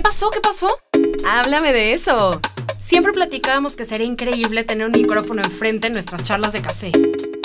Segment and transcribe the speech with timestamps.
[0.00, 0.30] ¿Qué pasó?
[0.30, 0.66] ¿Qué pasó?
[1.26, 2.40] Háblame de eso.
[2.80, 6.90] Siempre platicábamos que sería increíble tener un micrófono enfrente en nuestras charlas de café.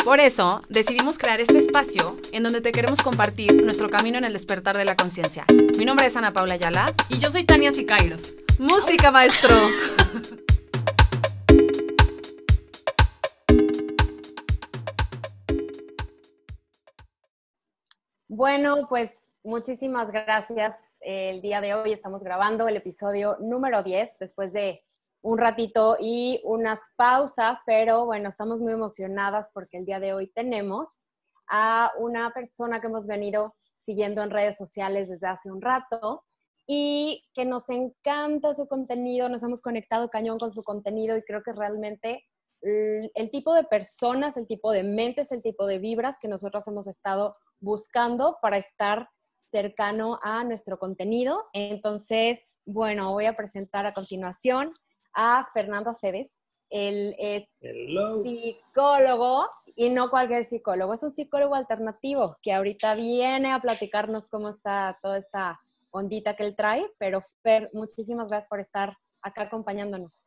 [0.05, 4.31] Por eso, decidimos crear este espacio en donde te queremos compartir nuestro camino en el
[4.31, 5.43] despertar de la conciencia.
[5.77, 8.33] Mi nombre es Ana Paula Ayala y yo soy Tania Sicairos.
[8.57, 9.53] ¡Música, maestro!
[18.29, 20.94] Bueno, pues muchísimas gracias.
[21.07, 24.83] El día de hoy estamos grabando el episodio número 10 después de
[25.21, 30.31] un ratito y unas pausas, pero bueno, estamos muy emocionadas porque el día de hoy
[30.33, 31.05] tenemos
[31.47, 36.23] a una persona que hemos venido siguiendo en redes sociales desde hace un rato
[36.65, 41.43] y que nos encanta su contenido, nos hemos conectado cañón con su contenido y creo
[41.43, 42.23] que realmente
[42.63, 46.87] el tipo de personas, el tipo de mentes, el tipo de vibras que nosotros hemos
[46.87, 49.07] estado buscando para estar
[49.49, 51.45] cercano a nuestro contenido.
[51.53, 54.73] Entonces, bueno, voy a presentar a continuación
[55.13, 56.41] a Fernando Aceves.
[56.69, 57.47] Él es
[58.23, 64.49] psicólogo y no cualquier psicólogo, es un psicólogo alternativo que ahorita viene a platicarnos cómo
[64.49, 65.59] está toda esta
[65.91, 70.25] ondita que él trae, pero Fer, muchísimas gracias por estar acá acompañándonos.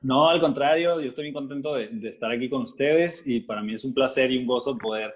[0.00, 3.60] No, al contrario, yo estoy muy contento de, de, estar aquí con ustedes y para
[3.60, 5.14] mí es un placer y un gozo poder,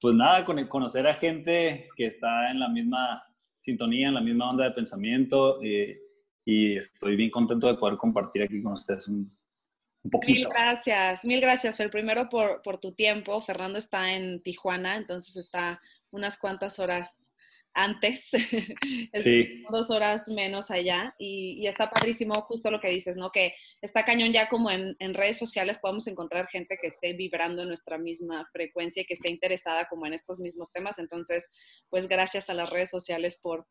[0.00, 3.22] pues nada, conocer a gente que está en la misma
[3.58, 5.62] sintonía, en la misma onda de pensamiento.
[5.62, 6.00] Eh,
[6.44, 9.26] y estoy bien contento de poder compartir aquí con ustedes un,
[10.10, 10.32] poquito.
[10.32, 11.90] Mil gracias, mil gracias, Fer.
[11.90, 13.40] Primero por tu tiempo.
[13.42, 15.80] Fernando está en Tijuana, entonces está
[16.12, 17.30] unas cuantas horas
[17.74, 18.28] antes,
[19.12, 19.24] es
[19.70, 23.30] dos horas menos allá y, está padrísimo justo lo que dices, ¿no?
[23.30, 27.62] Que está cañón ya como en, en, redes sociales podemos encontrar gente que esté vibrando
[27.62, 30.98] en nuestra misma frecuencia y que esté interesada como en estos mismos temas.
[30.98, 31.48] Entonces,
[31.88, 33.66] pues gracias a las redes sociales por,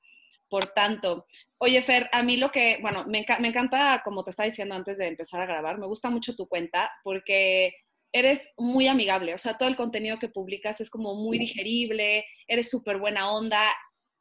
[0.50, 1.28] por tanto,
[1.60, 5.08] oye Fer, a mí lo que, bueno, me, encanta, como te estaba diciendo antes de
[5.08, 7.74] empezar a grabar, me gusta mucho tu cuenta porque
[8.12, 12.70] eres muy amigable, o sea, todo el contenido que publicas es como muy digerible, eres
[12.70, 13.64] súper buena onda,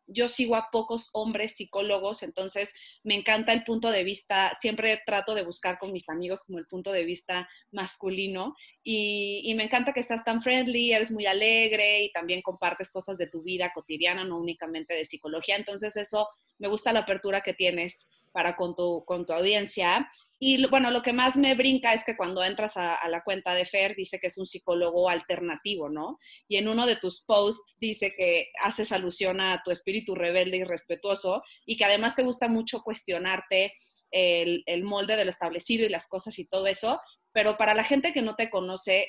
[0.08, 2.74] yo sigo a pocos hombres psicólogos, entonces
[3.04, 6.66] me encanta el punto de vista, siempre trato de buscar con mis amigos como el
[6.66, 12.12] punto de vista masculino y, me encanta que estás tan friendly, eres muy alegre y
[12.12, 16.92] también compartes cosas de tu vida cotidiana, no únicamente de psicología, entonces eso me gusta
[16.92, 20.08] la apertura que tienes para con tu, con tu audiencia.
[20.38, 23.66] Y bueno, lo que más me brinca es que cuando entras a, la cuenta de
[23.66, 26.18] Fer dice que es un psicólogo alternativo, ¿no?
[26.46, 30.64] Y en uno de tus posts dice que haces alusión a tu espíritu rebelde y
[30.64, 33.74] respetuoso y que además te gusta mucho cuestionarte
[34.10, 37.00] el, el molde de lo establecido y las cosas y todo eso.
[37.32, 39.08] Pero para la gente que no te conoce,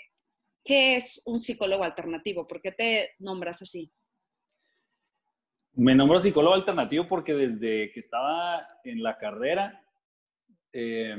[0.64, 2.48] ¿qué es un psicólogo alternativo?
[2.48, 3.92] ¿Por qué te nombras así?
[5.74, 9.81] Me nombro psicólogo alternativo porque desde que estaba en la carrera,
[10.74, 11.16] eh,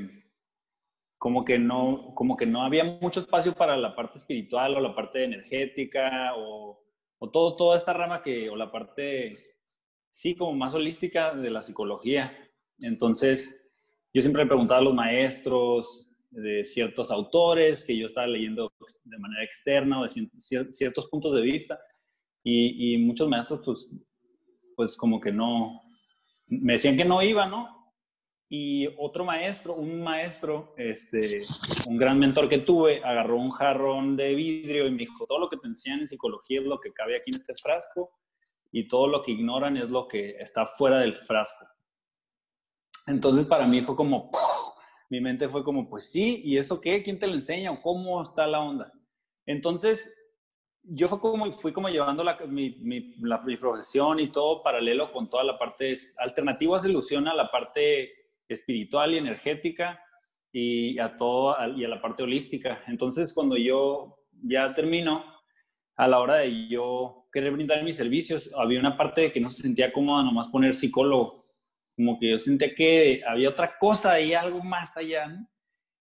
[1.19, 4.95] como, que no, como que no había mucho espacio para la parte espiritual o la
[4.95, 6.83] parte energética o,
[7.19, 9.33] o todo, toda esta rama que, o la parte,
[10.11, 12.33] sí, como más holística de la psicología.
[12.81, 13.71] Entonces,
[14.13, 18.73] yo siempre le preguntaba a los maestros de ciertos autores que yo estaba leyendo
[19.05, 21.79] de manera externa o de ciertos puntos de vista.
[22.43, 23.91] Y, y muchos maestros, pues,
[24.81, 25.83] pues como que no,
[26.47, 27.93] me decían que no iba, ¿no?
[28.49, 31.43] Y otro maestro, un maestro, este,
[31.87, 35.51] un gran mentor que tuve, agarró un jarrón de vidrio y me dijo, todo lo
[35.51, 38.13] que te enseñan en psicología es lo que cabe aquí en este frasco
[38.73, 41.67] y todo lo que ignoran es lo que está fuera del frasco.
[43.07, 44.31] Entonces para mí fue como,
[45.11, 47.03] mi mente fue como, pues sí, ¿y eso qué?
[47.03, 47.71] ¿Quién te lo enseña?
[47.71, 48.91] ¿O cómo está la onda?
[49.45, 50.11] Entonces
[50.83, 55.29] yo fue como, fui como llevando la, mi, mi, la, profesión y todo paralelo con
[55.29, 58.13] toda la parte alternativa, se ilusiona a la parte
[58.49, 60.03] espiritual y energética
[60.53, 62.83] y a todo y a la parte holística.
[62.87, 65.25] Entonces, cuando yo ya termino,
[65.97, 69.51] a la hora de yo querer brindar mis servicios, había una parte de que no
[69.51, 71.45] se sentía cómoda nomás poner psicólogo,
[71.95, 75.47] como que yo sentía que había otra cosa y algo más allá, ¿no?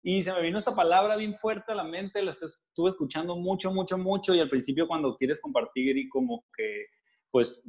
[0.02, 3.72] Y se me vino esta palabra bien fuerte a la mente, la estuve escuchando mucho,
[3.72, 6.86] mucho, mucho y al principio cuando quieres compartir y como que,
[7.30, 7.62] pues,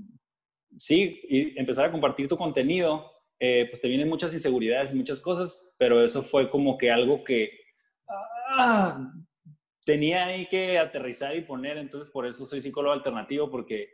[0.77, 5.21] sí, y empezar a compartir tu contenido, eh, pues te vienen muchas inseguridades y muchas
[5.21, 7.51] cosas, pero eso fue como que algo que
[8.07, 9.11] ah,
[9.85, 13.89] tenía ahí que aterrizar y poner, entonces por eso soy psicólogo alternativo, porque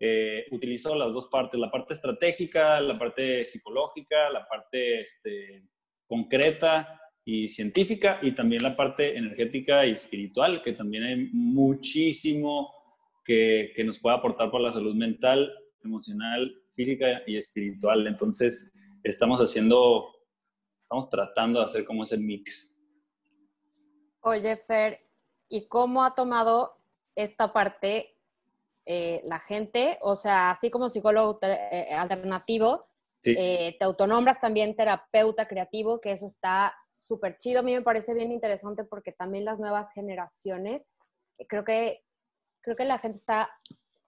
[0.00, 5.68] eh, utilizo las dos partes, la parte estratégica, la parte psicológica, la parte este,
[6.06, 12.74] concreta y científica y también la parte energética y espiritual, que también hay muchísimo
[13.24, 15.48] que, que nos puede aportar para la salud mental,
[15.84, 18.04] emocional, física y espiritual.
[18.08, 18.72] Entonces,
[19.04, 20.08] estamos haciendo,
[20.82, 22.76] estamos tratando de hacer como ese mix.
[24.22, 24.98] Oye, Fer,
[25.48, 26.72] ¿y cómo ha tomado
[27.14, 28.16] esta parte
[28.86, 29.98] eh, la gente?
[30.00, 32.88] O sea, así como psicólogo eh, alternativo,
[33.22, 36.74] eh, te autonombras también terapeuta creativo, que eso está
[37.06, 37.60] súper chido.
[37.60, 40.90] A mí me parece bien interesante porque también las nuevas generaciones,
[41.48, 42.02] creo que,
[42.62, 43.50] creo que la gente está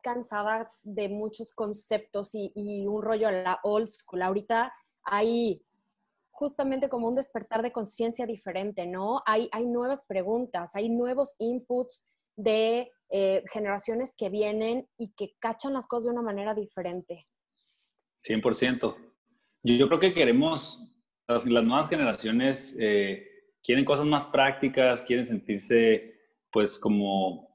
[0.03, 4.23] cansada de muchos conceptos y, un rollo a la old school.
[4.23, 4.73] Ahorita
[5.05, 5.65] hay
[6.31, 9.23] justamente como un despertar de conciencia diferente, ¿no?
[9.27, 12.05] Hay, hay nuevas preguntas, hay nuevos inputs
[12.37, 17.27] de eh, generaciones que vienen y que cachan las cosas de una manera diferente.
[18.19, 18.97] 100%.
[19.65, 20.92] Yo creo que queremos,
[21.27, 23.27] las, nuevas generaciones eh,
[23.63, 26.21] quieren cosas más prácticas, quieren sentirse
[26.51, 27.51] pues como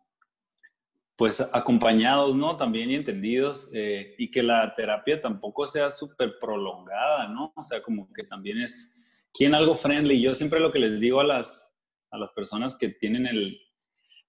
[1.15, 2.57] pues acompañados, ¿no?
[2.57, 7.51] También y entendidos, eh, y que la terapia tampoco sea súper prolongada, ¿no?
[7.55, 8.95] O sea, como que también es,
[9.33, 10.21] quien algo friendly.
[10.21, 11.75] Yo siempre lo que les digo a las,
[12.11, 13.59] a las personas que tienen el,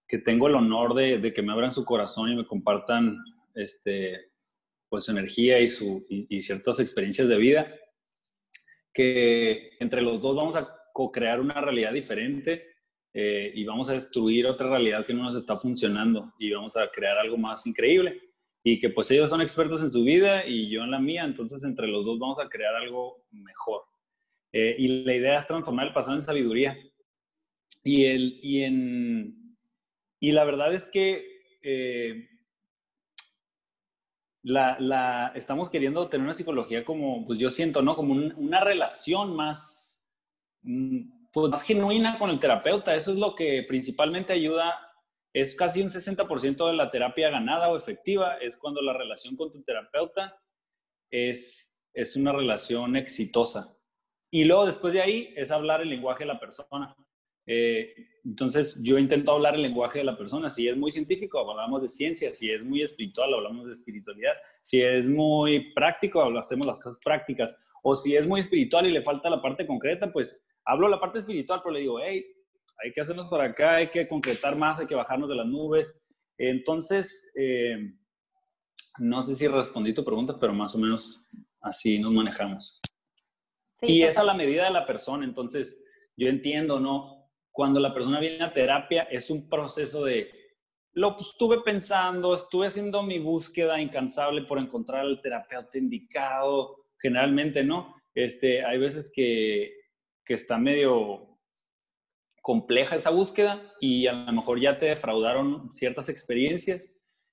[0.06, 3.18] que tengo el honor de, de que me abran su corazón y me compartan,
[3.54, 4.30] este,
[4.88, 7.74] pues su energía y, su, y, ciertas experiencias de vida,
[8.98, 12.66] que entre los dos vamos a co-crear una realidad diferente
[13.14, 16.90] eh, y vamos a destruir otra realidad que no nos está funcionando y vamos a
[16.90, 18.20] crear algo más increíble.
[18.64, 21.62] Y que pues ellos son expertos en su vida y yo en la mía, entonces
[21.62, 23.82] entre los dos vamos a crear algo mejor.
[24.52, 26.76] Eh, y la idea es transformar el pasado en sabiduría.
[27.84, 29.56] Y, el, y, en,
[30.18, 32.28] y la verdad es que eh,
[34.42, 37.96] la, estamos queriendo tener una psicología como, pues yo siento, ¿no?
[37.96, 40.06] Como una relación más,
[40.62, 42.94] mm, pues más genuina con el terapeuta.
[42.94, 44.74] Eso es lo que principalmente ayuda.
[45.32, 48.36] Es casi un 60% de la terapia ganada o efectiva.
[48.36, 50.40] Es cuando la relación con tu terapeuta
[51.10, 53.74] es, es una relación exitosa.
[54.30, 56.94] Y luego después de ahí es hablar el lenguaje de la persona.
[57.50, 60.50] Eh, entonces yo intento hablar el lenguaje de la persona.
[60.50, 62.34] Si es muy científico, hablamos de ciencia.
[62.34, 64.34] Si es muy espiritual, hablamos de espiritualidad.
[64.62, 67.56] Si es muy práctico, hacemos las cosas prácticas.
[67.82, 71.20] O si es muy espiritual y le falta la parte concreta, pues hablo la parte
[71.20, 72.26] espiritual, pero le digo, hey,
[72.84, 75.98] hay que hacernos por acá, hay que concretar más, hay que bajarnos de las nubes.
[76.36, 77.94] Entonces, eh,
[78.98, 81.18] no sé si respondí tu pregunta, pero más o menos
[81.62, 82.78] así nos manejamos.
[83.80, 85.80] y es a la medida de la persona, entonces
[86.16, 87.17] yo entiendo, ¿no?
[87.58, 90.30] Cuando la persona viene a terapia es un proceso de,
[90.92, 97.96] lo estuve pensando, estuve haciendo mi búsqueda incansable por encontrar al terapeuta indicado, generalmente, ¿no?
[98.14, 99.78] Este, hay veces que
[100.28, 101.38] que está medio
[102.42, 106.86] compleja esa búsqueda y a lo mejor ya te defraudaron ciertas experiencias.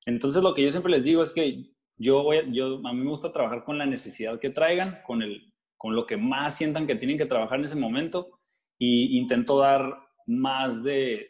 [0.06, 3.10] Entonces lo que yo siempre les digo es que yo voy, yo a mí me
[3.10, 6.96] gusta trabajar con la necesidad que traigan, con el con lo que más sientan que
[6.96, 8.40] tienen que trabajar en ese momento
[8.80, 11.30] y intento dar más de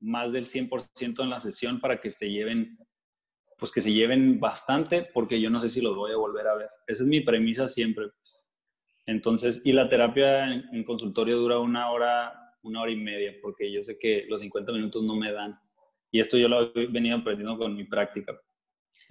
[0.00, 2.78] más del 100% en la sesión para que se lleven
[3.58, 6.56] pues que se lleven bastante porque yo no sé si los voy a volver a
[6.56, 6.70] ver.
[6.86, 8.08] Esa es mi premisa siempre.
[8.08, 8.50] Pues.
[9.06, 12.32] Entonces, y la terapia en, consultorio dura una hora,
[12.62, 15.58] una hora y media, porque yo sé que los 50 minutos no me dan.
[16.10, 18.40] Y esto yo lo he venido aprendiendo con mi práctica.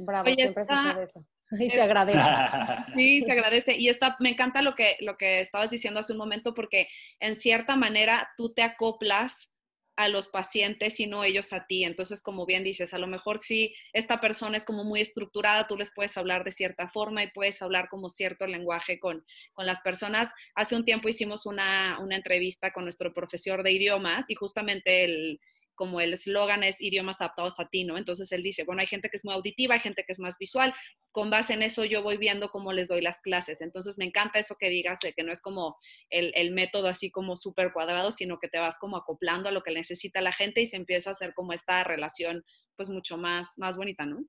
[0.01, 1.25] Bravo, siempre sucede eso.
[1.59, 2.19] Y se agradece.
[2.95, 3.75] Sí, se agradece.
[3.75, 6.87] Y está, me encanta lo que, lo que estabas diciendo hace un momento, porque
[7.19, 9.49] en cierta manera tú te acoplas
[9.97, 11.83] a los pacientes y no ellos a ti.
[11.83, 15.75] Entonces, como bien dices, a lo mejor si esta persona es como muy estructurada, tú
[15.75, 19.81] les puedes hablar de cierta forma y puedes hablar como cierto lenguaje con, con las
[19.81, 20.31] personas.
[20.55, 25.41] Hace un tiempo hicimos una, una entrevista con nuestro profesor de idiomas y justamente el,
[25.79, 27.97] como el eslogan es idiomas adaptados a ti, ¿no?
[27.97, 30.37] Entonces él dice, bueno, hay gente que es muy auditiva, hay gente que es más
[30.37, 30.73] visual,
[31.13, 33.61] con base en eso yo voy viendo cómo les doy las clases.
[33.61, 35.77] Entonces me encanta eso que digas, de que no es como
[36.09, 39.73] el, método así como súper cuadrado, sino que te vas como acoplando a lo que
[39.73, 42.43] necesita la gente y se empieza a hacer como esta relación
[42.75, 44.25] pues mucho más, más bonita, ¿no?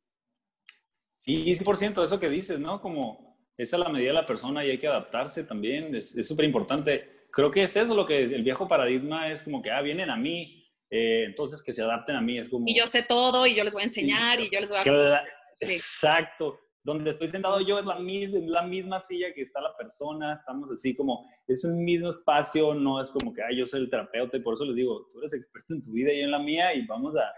[1.18, 2.80] Sí, 100% eso que dices, ¿no?
[2.80, 6.44] Como es a la medida de la persona y hay que adaptarse también, es súper
[6.44, 7.26] importante.
[7.32, 10.16] Creo que es eso lo que el viejo paradigma es como que, ah, vienen a
[10.16, 10.59] mí,
[10.90, 12.66] eh, entonces, que se adapten a mí es como...
[12.66, 15.22] Y yo sé todo y yo les voy a enseñar y yo les voy a...
[15.60, 16.58] Exacto.
[16.82, 20.70] Donde estoy sentado yo es la, misma, la misma silla que está la persona, estamos
[20.72, 24.38] así como, es un mismo espacio, no es como que, ay, yo soy el terapeuta
[24.38, 26.38] y por eso les digo, tú eres experto en tu vida y yo en la
[26.38, 27.32] mía y vamos, a,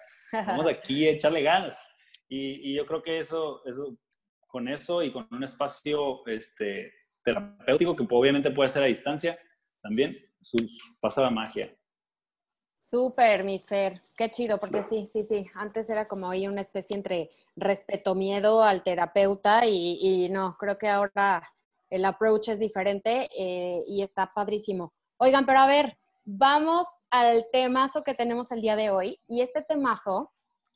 [0.46, 1.76] vamos aquí a echarle ganas.
[2.28, 3.98] Y, y, yo creo que eso, eso,
[4.46, 6.92] con eso y con un espacio este,
[7.24, 9.38] terapéutico que obviamente puede ser a distancia,
[9.82, 11.76] también sus, pasa la magia.
[12.88, 16.96] Súper, mi Fer, qué chido, porque sí, sí, sí, antes era como ahí una especie
[16.96, 21.42] entre respeto, miedo al terapeuta y, no, creo que ahora
[21.88, 24.92] el approach es diferente eh, y está padrísimo.
[25.16, 29.20] Oigan, pero a ver, vamos al temazo que tenemos el día de hoy.
[29.26, 30.32] Y este temazo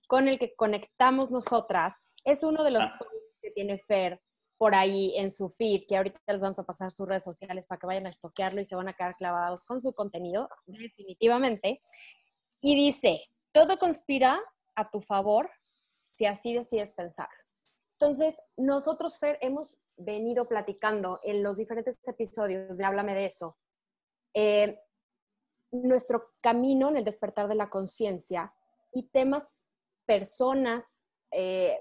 [0.06, 2.98] con el que conectamos nosotras es uno de los ah.
[3.42, 4.22] que tiene Fer
[4.58, 7.78] por ahí en su feed, que ahorita les vamos a pasar sus redes sociales para
[7.78, 11.80] que vayan a estoquearlo y se van a quedar clavados con su contenido, definitivamente.
[12.60, 13.22] Y dice,
[13.52, 14.40] todo conspira
[14.74, 15.50] a tu favor
[16.14, 17.28] si así decides pensar.
[17.98, 23.56] Entonces, nosotros, Fer, hemos venido platicando en los diferentes episodios de Háblame de eso,
[24.34, 24.78] eh,
[25.70, 28.52] nuestro camino en el despertar de la conciencia
[28.92, 29.66] y temas,
[30.06, 31.78] personas, eh,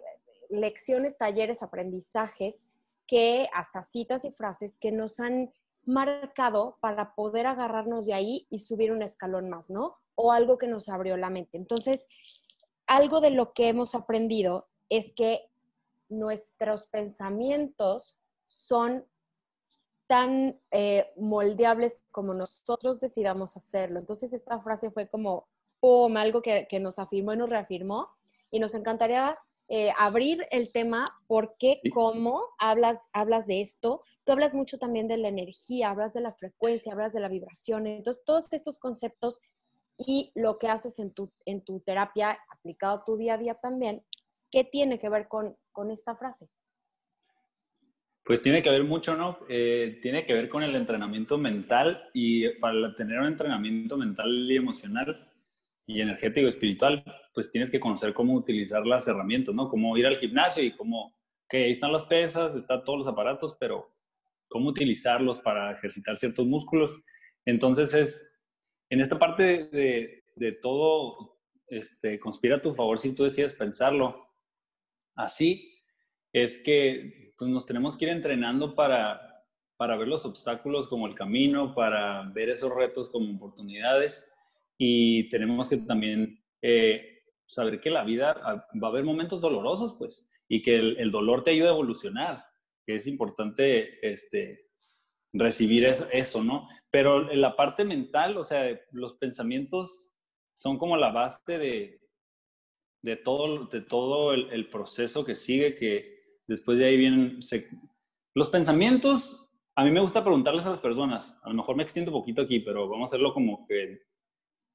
[0.50, 2.65] lecciones, talleres, aprendizajes
[3.08, 5.52] que hasta citas y frases que nos han
[5.86, 9.98] marcado para poder agarrarnos de ahí y subir un escalón más, ¿no?
[10.16, 11.58] O algo que nos abrió la mente.
[11.58, 12.08] Entonces,
[12.88, 15.50] algo de lo que hemos aprendido es que
[16.10, 19.06] nuestros pensamientos son
[20.08, 24.00] tan eh, moldeables como nosotros decidamos hacerlo.
[24.00, 25.48] Entonces, esta frase fue como,
[25.80, 28.10] ¡pum!, algo que, que nos afirmó y nos reafirmó.
[28.52, 34.02] Y nos encantaría eh, abrir el tema, por qué, cómo hablas, hablas de esto.
[34.24, 37.88] Tú hablas mucho también de la energía, hablas de la frecuencia, hablas de la vibración.
[37.88, 39.42] Entonces, todos estos conceptos
[39.98, 43.56] y lo que haces en tu, en tu terapia aplicado a tu día a día
[43.56, 44.04] también,
[44.52, 46.48] ¿qué tiene que ver con, con esta frase?
[48.24, 49.40] Pues tiene que ver mucho, ¿no?
[49.50, 54.58] Eh, tiene que ver con el entrenamiento mental y para tener un entrenamiento mental y
[54.58, 55.32] emocional
[55.88, 59.70] y energético espiritual, pues tienes que conocer cómo utilizar las herramientas, ¿no?
[59.70, 61.16] Cómo ir al gimnasio y cómo,
[61.48, 63.94] que ahí están las pesas, están todos los aparatos, pero
[64.48, 66.96] cómo utilizarlos para ejercitar ciertos músculos.
[67.46, 68.42] Entonces es,
[68.90, 71.38] en esta parte de, de, todo,
[71.68, 74.28] este, conspira a tu favor si tú decides pensarlo.
[75.16, 75.72] Así
[76.34, 79.46] es que pues, nos tenemos que ir entrenando para,
[79.78, 84.35] para ver los obstáculos como el camino, para ver esos retos como oportunidades
[84.78, 89.96] y tenemos que también eh, saber que la vida ah, va a haber momentos dolorosos,
[89.98, 92.46] pues, y que el, dolor te ayuda a evolucionar,
[92.86, 94.68] que es importante este,
[95.34, 96.68] recibir eso, ¿no?
[96.92, 100.14] Pero en la parte mental, o sea, los pensamientos
[100.56, 102.02] son como la base de,
[103.02, 107.40] de todo, de todo el, proceso que sigue, que después de ahí vienen...
[108.34, 112.12] los pensamientos, a mí me gusta preguntarles a las personas, a lo mejor me extiendo
[112.12, 114.02] un poquito aquí, pero vamos a hacerlo como que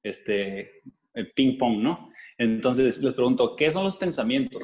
[0.03, 2.11] este, el ping pong, ¿no?
[2.37, 4.63] Entonces les pregunto, ¿qué son los pensamientos?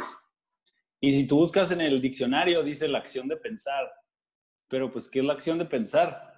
[1.00, 3.92] Y si tú buscas en el diccionario, dice la acción de pensar.
[4.68, 6.34] Pero pues, ¿qué es la acción de pensar?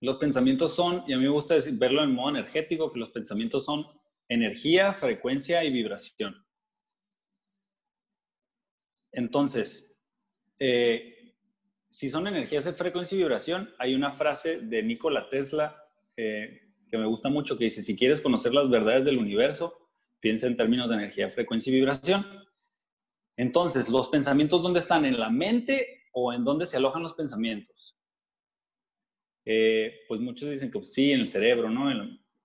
[0.00, 3.10] Los pensamientos son, y a mí me gusta decir, verlo en modo energético, que los
[3.10, 3.86] pensamientos son
[4.28, 6.44] energía, frecuencia y vibración.
[9.12, 10.00] Entonces,
[10.58, 11.34] eh,
[11.88, 15.80] si son energías, frecuencia y vibración, hay una frase de Nikola Tesla
[16.16, 16.63] eh,
[16.94, 19.88] que me gusta mucho, que dice, si quieres conocer las verdades del universo,
[20.20, 22.24] piensa en términos de energía, frecuencia y vibración.
[23.36, 25.04] Entonces, ¿los pensamientos dónde están?
[25.04, 27.96] ¿En la mente o en dónde se alojan los pensamientos?
[29.44, 31.92] Eh, pues muchos dicen que sí, en el cerebro, ¿no?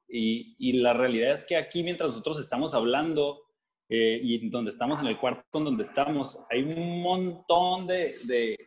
[0.07, 3.43] y, y, la realidad es que aquí, mientras nosotros estamos hablando
[3.87, 8.57] eh, y donde estamos, en el cuarto donde estamos, hay un montón de, de,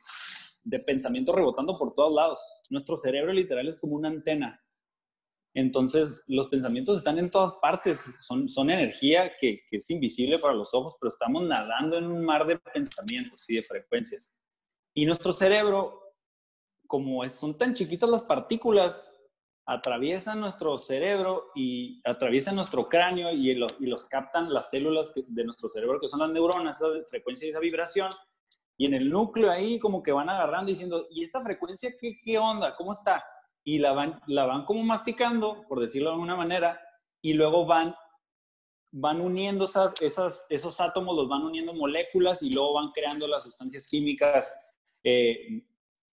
[0.62, 2.38] de pensamientos rebotando por todos lados.
[2.70, 4.61] Nuestro cerebro literal es como una antena
[5.54, 10.72] entonces, los pensamientos están en todas partes, son, son energía que, es invisible para los
[10.72, 14.32] ojos, pero estamos nadando en un mar de pensamientos y de frecuencias.
[14.94, 16.14] Y nuestro cerebro,
[16.86, 19.08] como son tan chiquitas las partículas,
[19.66, 26.00] atraviesan nuestro cerebro y atraviesan nuestro cráneo y, los captan las células de nuestro cerebro,
[26.00, 28.08] que son las neuronas, esa frecuencia y esa vibración.
[28.78, 32.38] Y en el núcleo ahí como que van agarrando diciendo, ¿y esta frecuencia qué, qué
[32.38, 32.74] onda?
[32.74, 33.22] ¿Cómo está?
[33.64, 36.80] Y la van, la van como masticando, por decirlo de alguna manera,
[37.20, 37.94] y luego van,
[38.90, 43.86] van uniendo esas, esos átomos, los van uniendo moléculas y luego van creando las sustancias
[43.88, 44.54] químicas
[45.04, 45.64] eh,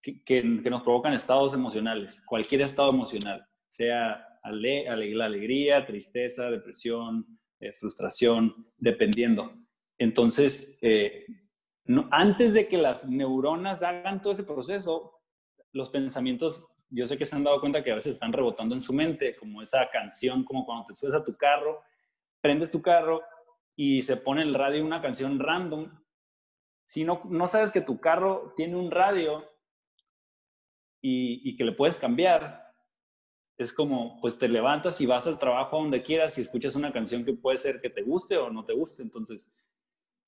[0.01, 7.73] que, nos provocan estados emocionales, cualquier estado emocional, sea ale, la alegría, tristeza, depresión, eh,
[7.73, 9.53] frustración, dependiendo.
[9.97, 11.25] Entonces, eh,
[12.11, 15.19] antes de que las neuronas hagan todo ese proceso,
[15.73, 18.81] los pensamientos yo sé que se han dado cuenta que a veces están rebotando en
[18.81, 21.81] su mente, como esa canción, como cuando te subes a tu carro,
[22.41, 23.21] prendes tu carro
[23.75, 25.91] y se pone el radio una canción random.
[26.85, 29.47] Si no, no sabes que tu carro tiene un radio
[31.01, 32.73] y, y que le puedes cambiar,
[33.57, 36.93] es como, pues te levantas y vas al trabajo a donde quieras y escuchas una
[36.93, 39.03] canción que puede ser que te guste o no te guste.
[39.03, 39.51] Entonces,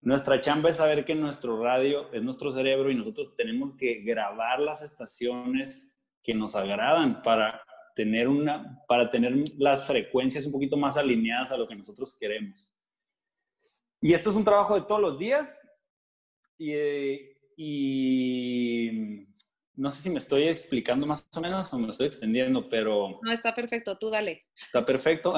[0.02, 4.60] nuestra chamba es saber que nuestro radio es nuestro cerebro y nosotros tenemos que grabar
[4.60, 7.64] las estaciones que nos agradan para
[7.96, 12.68] tener, una, para tener las frecuencias un poquito más alineadas a lo que nosotros queremos.
[14.02, 15.68] Y esto es un trabajo de todos los días
[16.58, 16.74] y,
[17.56, 19.28] y
[19.76, 23.20] no sé si me estoy explicando más o menos o me estoy extendiendo, pero...
[23.22, 24.46] No, está perfecto, tú dale.
[24.66, 25.34] Está perfecto.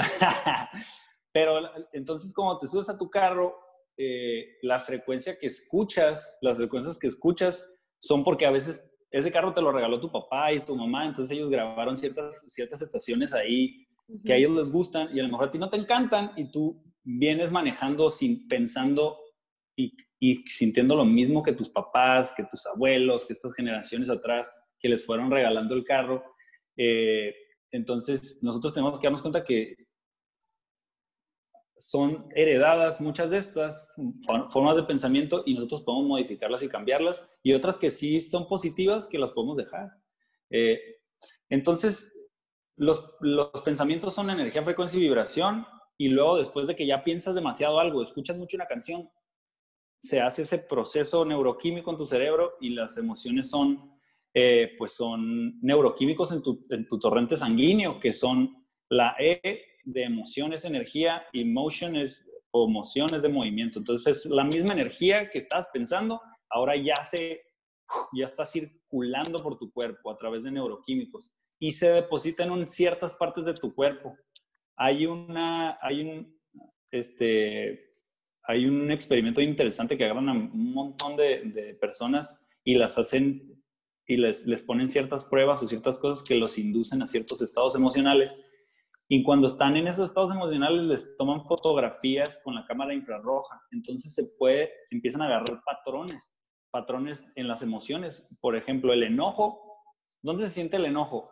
[1.31, 1.59] pero
[1.91, 3.57] entonces, como te subes a tu carro,
[3.97, 7.65] eh, la frecuencia que escuchas, las frecuencias que escuchas
[7.99, 11.37] son porque a veces ese carro te lo regaló tu papá y tu mamá, entonces
[11.37, 13.85] ellos grabaron ciertas, ciertas estaciones ahí
[14.25, 16.51] que a ellos les gustan y a lo mejor a ti no te encantan y
[16.51, 19.19] tú vienes manejando sin pensando
[19.75, 24.51] y, y sintiendo lo mismo que tus papás, que tus abuelos, que estas generaciones atrás
[24.79, 26.23] que les fueron regalando el carro.
[26.75, 27.35] Eh,
[27.71, 29.75] entonces nosotros tenemos que darnos cuenta que
[31.83, 33.85] son heredadas muchas de estas
[34.53, 39.05] formas de pensamiento y nosotros podemos modificarlas y cambiarlas y otras que sí son positivas
[39.05, 39.91] que las podemos dejar.
[40.49, 40.79] Eh,
[41.49, 42.17] entonces,
[42.77, 47.35] los, los, pensamientos son energía, frecuencia y vibración y luego después de que ya piensas
[47.35, 49.09] demasiado algo, escuchas mucho una canción,
[49.99, 53.91] se hace ese proceso neuroquímico en tu cerebro y las emociones son,
[54.33, 60.03] eh, pues son neuroquímicos en tu, en tu torrente sanguíneo, que son la E de
[60.03, 63.79] emoción es energía y motion es o moción es de movimiento.
[63.79, 67.41] Entonces, la misma energía que estás pensando, ahora ya se
[68.13, 73.15] ya está circulando por tu cuerpo a través de neuroquímicos y se deposita en ciertas
[73.15, 74.15] partes de tu cuerpo.
[74.75, 76.39] Hay una hay un
[76.91, 77.91] este
[78.45, 83.63] hay un experimento interesante que agarran a un montón de, de personas y las hacen
[84.05, 87.75] y les, les ponen ciertas pruebas o ciertas cosas que los inducen a ciertos estados
[87.75, 88.31] emocionales
[89.07, 93.61] y cuando están en esos estados emocionales les toman fotografías con la cámara infrarroja.
[93.71, 96.33] Entonces se puede, empiezan a agarrar patrones,
[96.71, 98.27] patrones en las emociones.
[98.39, 99.85] Por ejemplo, el enojo.
[100.21, 101.29] ¿Dónde se siente el enojo?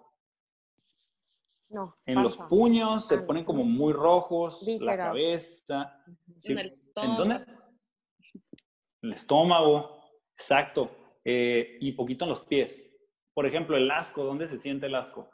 [1.69, 1.95] No.
[2.05, 6.03] En los puños, se ponen como muy rojos, la cabeza.
[6.43, 7.11] En el estómago.
[7.11, 7.45] ¿En dónde?
[9.01, 10.03] El estómago,
[10.35, 10.91] exacto.
[11.23, 12.93] Eh, y poquito en los pies.
[13.33, 15.29] Por ejemplo, el asco, ¿dónde se siente el asco?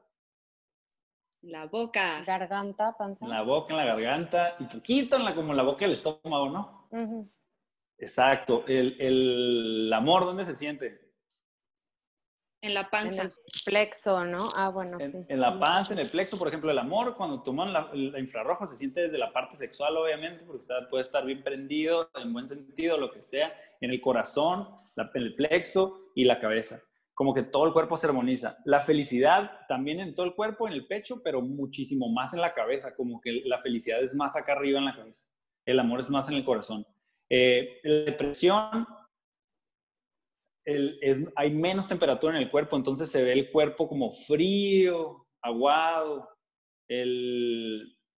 [1.42, 2.24] La boca.
[2.26, 3.26] Garganta, panza.
[3.26, 6.50] En la boca, en la garganta y poquito en la, como la boca del estómago,
[6.50, 6.90] ¿no?
[7.98, 8.64] Exacto.
[8.68, 11.06] El, el, amor, ¿dónde se siente?
[12.62, 13.22] En la panza.
[13.22, 14.50] En el plexo, ¿no?
[14.56, 15.26] Ah, bueno, en, sí.
[15.30, 18.66] En la panza, en el plexo, por ejemplo, el amor, cuando toman la, la infrarroja,
[18.66, 22.48] se siente desde la parte sexual, obviamente, porque está, puede estar bien prendido, en buen
[22.48, 26.82] sentido, lo que sea, en el corazón, la, en el plexo y la cabeza
[27.18, 28.60] como que todo el cuerpo se armoniza.
[28.64, 32.54] La felicidad también en todo el cuerpo, en el pecho, pero muchísimo más en la
[32.54, 35.28] cabeza, como que la felicidad es más acá arriba en la cabeza.
[35.66, 36.86] El amor es más en el corazón.
[37.28, 38.86] Eh, la depresión,
[41.36, 46.30] hay menos temperatura en el cuerpo, entonces se ve el cuerpo como frío, aguado.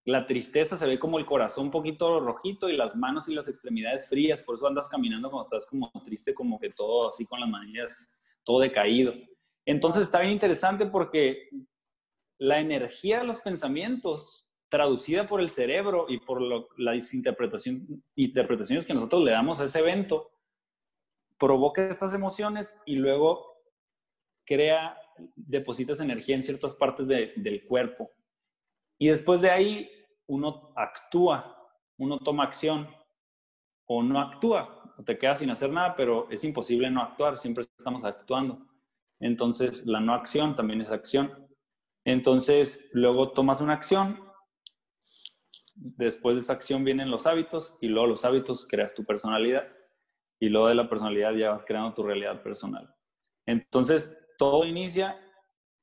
[0.04, 3.48] la tristeza se ve como el corazón un poquito rojito y las manos y las
[3.48, 7.40] extremidades frías, por eso andas caminando cuando estás como triste, como que todo así con
[7.40, 8.12] las manillas
[8.50, 9.14] todo decaído.
[9.64, 11.52] Entonces está bien interesante porque
[12.40, 16.42] la energía de los pensamientos traducida por el cerebro y por
[16.80, 20.32] las interpretaciones que nosotros le damos a ese evento,
[21.38, 23.62] provoca estas emociones y luego
[24.48, 24.98] crea,
[25.36, 28.10] depositas energía en ciertas partes del cuerpo.
[28.98, 29.92] Y después de ahí
[30.26, 32.90] uno actúa, uno toma acción
[33.86, 38.04] o no actúa te quedas sin hacer nada, pero es imposible no actuar, siempre estamos
[38.04, 38.66] actuando.
[39.20, 41.48] Entonces, la no acción también es acción.
[42.06, 44.20] Entonces, luego tomas una acción,
[45.76, 49.68] después de esa acción vienen los hábitos y luego los hábitos creas tu personalidad
[50.40, 52.94] y luego de la personalidad ya vas creando tu realidad personal.
[53.46, 55.20] Entonces, todo inicia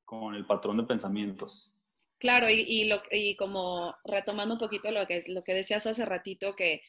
[0.05, 1.73] con el patrón de pensamientos.
[2.19, 6.83] Claro, y, y como retomando un poquito lo que, lo que decías hace ratito, que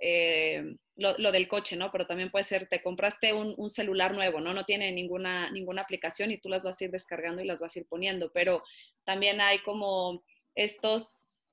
[0.00, 1.90] eh, lo, del coche, ¿no?
[1.90, 4.52] Pero también puede ser, te compraste un, celular nuevo, ¿no?
[4.52, 7.74] No tiene ninguna, ninguna aplicación y tú las vas a ir descargando y las vas
[7.74, 8.62] a ir poniendo, pero
[9.04, 10.22] también hay como
[10.54, 11.52] estos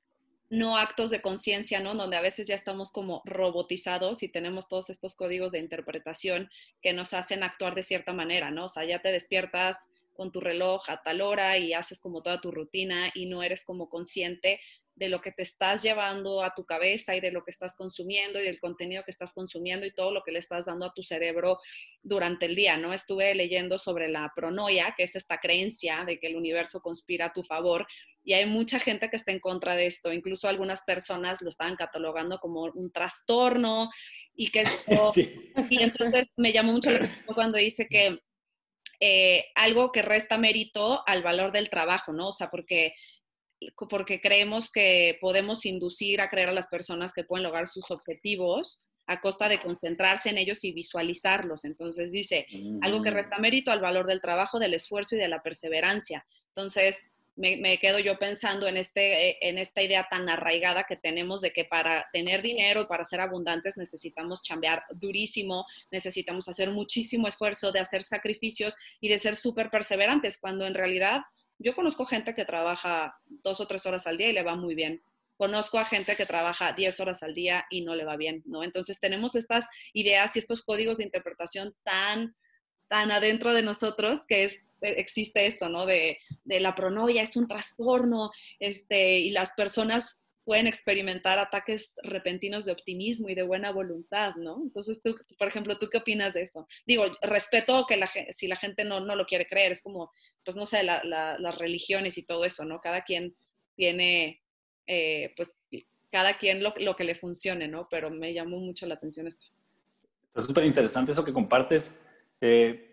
[0.49, 1.93] no actos de conciencia, ¿no?
[1.93, 6.49] Donde a veces ya estamos como robotizados y tenemos todos estos códigos de interpretación
[6.81, 8.65] que nos hacen actuar de cierta manera, ¿no?
[8.65, 12.41] O sea, ya te despiertas con tu reloj a tal hora y haces como toda
[12.41, 14.59] tu rutina y no eres como consciente
[14.97, 18.39] de lo que te estás llevando a tu cabeza y de lo que estás consumiendo
[18.39, 21.03] y del contenido que estás consumiendo y todo lo que le estás dando a tu
[21.03, 21.59] cerebro
[22.01, 22.93] durante el día, ¿no?
[22.93, 27.33] Estuve leyendo sobre la pronoia, que es esta creencia de que el universo conspira a
[27.33, 27.85] tu favor
[28.23, 31.75] y hay mucha gente que está en contra de esto, incluso algunas personas lo estaban
[31.75, 33.89] catalogando como un trastorno
[34.35, 34.63] y que
[35.69, 38.19] y entonces me llamó mucho la atención cuando dice que
[38.99, 42.29] eh, algo que resta mérito al valor del trabajo, ¿no?
[42.29, 42.93] O sea, porque
[43.89, 48.87] porque creemos que podemos inducir a creer a las personas que pueden lograr sus objetivos
[49.07, 51.65] a costa de concentrarse en ellos y visualizarlos.
[51.65, 52.45] Entonces dice,
[52.81, 56.25] algo que resta mérito al valor del trabajo, del esfuerzo y de la perseverancia.
[56.49, 61.39] Entonces, me, quedo yo pensando en, este, eh, en esta idea tan arraigada que tenemos
[61.39, 67.27] de que para tener dinero y para ser abundantes necesitamos chambear durísimo, necesitamos hacer muchísimo
[67.27, 71.21] esfuerzo, de hacer sacrificios y de ser súper perseverantes, cuando en realidad
[71.59, 74.75] yo conozco gente que trabaja dos o tres horas al día y le va muy
[74.75, 75.01] bien.
[75.37, 78.63] Conozco a gente que trabaja diez horas al día y no le va bien, ¿no?
[78.63, 82.35] Entonces tenemos estas ideas y estos códigos de interpretación tan,
[82.87, 85.85] tan adentro de nosotros que es, existe esto, ¿no?
[85.85, 92.63] De, de la pronoia es un trastorno, este, y las personas pueden experimentar ataques repentinos
[92.63, 94.61] de optimismo y de buena voluntad, ¿no?
[94.63, 96.65] Entonces, tú, por ejemplo, ¿tú qué opinas de eso?
[96.85, 100.09] Digo, respeto que la, si la gente no, no lo quiere creer, es como,
[100.45, 102.79] pues no sé, las religiones y todo eso, ¿no?
[102.79, 103.35] Cada quien
[103.75, 104.41] tiene,
[104.87, 105.59] eh, pues,
[106.09, 107.89] cada quien lo, lo, que le funcione, ¿no?
[107.91, 109.47] Pero me llamó mucho la atención esto.
[110.33, 111.99] Es súper interesante eso que compartes.
[112.39, 112.86] Eh,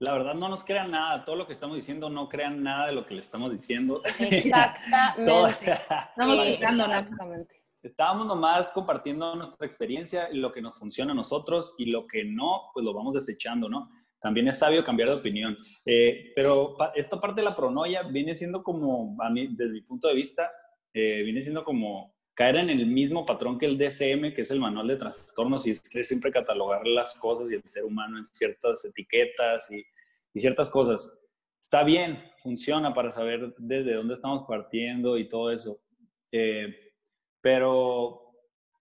[0.00, 1.24] la verdad, no nos crean nada.
[1.24, 4.00] Todo lo que estamos diciendo, no crean nada de lo que le estamos diciendo.
[4.20, 5.72] Exactamente.
[6.10, 7.54] estamos Exactamente.
[7.82, 12.70] Estábamos nomás compartiendo nuestra experiencia, lo que nos funciona a nosotros y lo que no,
[12.72, 13.90] pues lo vamos desechando, ¿no?
[14.20, 15.56] También es sabio cambiar de opinión.
[15.84, 20.08] Eh, pero esta parte de la pronoia viene siendo como, a mí, desde mi punto
[20.08, 20.50] de vista,
[20.92, 24.60] eh, viene siendo como caer en el mismo patrón que el DSM, que es el
[24.60, 28.24] manual de trastornos, y es que siempre catalogar las cosas y el ser humano en
[28.26, 29.84] ciertas etiquetas y,
[30.38, 31.18] ciertas cosas.
[31.60, 35.80] Está bien, funciona para saber desde dónde estamos partiendo y todo eso.
[36.30, 36.92] Eh,
[37.40, 38.30] pero,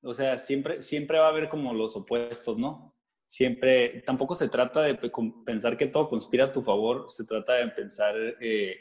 [0.04, 2.96] o sea, siempre, siempre va a haber como los opuestos, ¿no?
[3.28, 5.00] Siempre, tampoco se trata de
[5.44, 8.78] pensar que todo conspira a tu favor, se trata de pensar eh,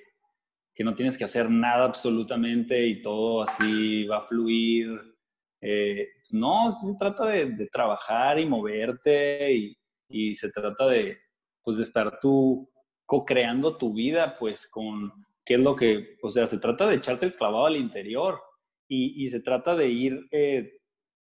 [0.76, 5.16] que no tienes que hacer nada absolutamente y todo así va a fluir.
[5.62, 9.76] Eh, no, se trata de, trabajar y moverte y,
[10.10, 11.16] y, se trata de,
[11.62, 12.70] pues, de estar tú
[13.06, 15.10] co-creando tu vida, pues, con
[15.46, 18.42] qué es lo que, o sea, se trata de echarte el clavado al interior
[18.86, 20.78] y, y se trata de ir, eh,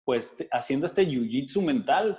[0.06, 2.18] pues, haciendo este jiu-jitsu mental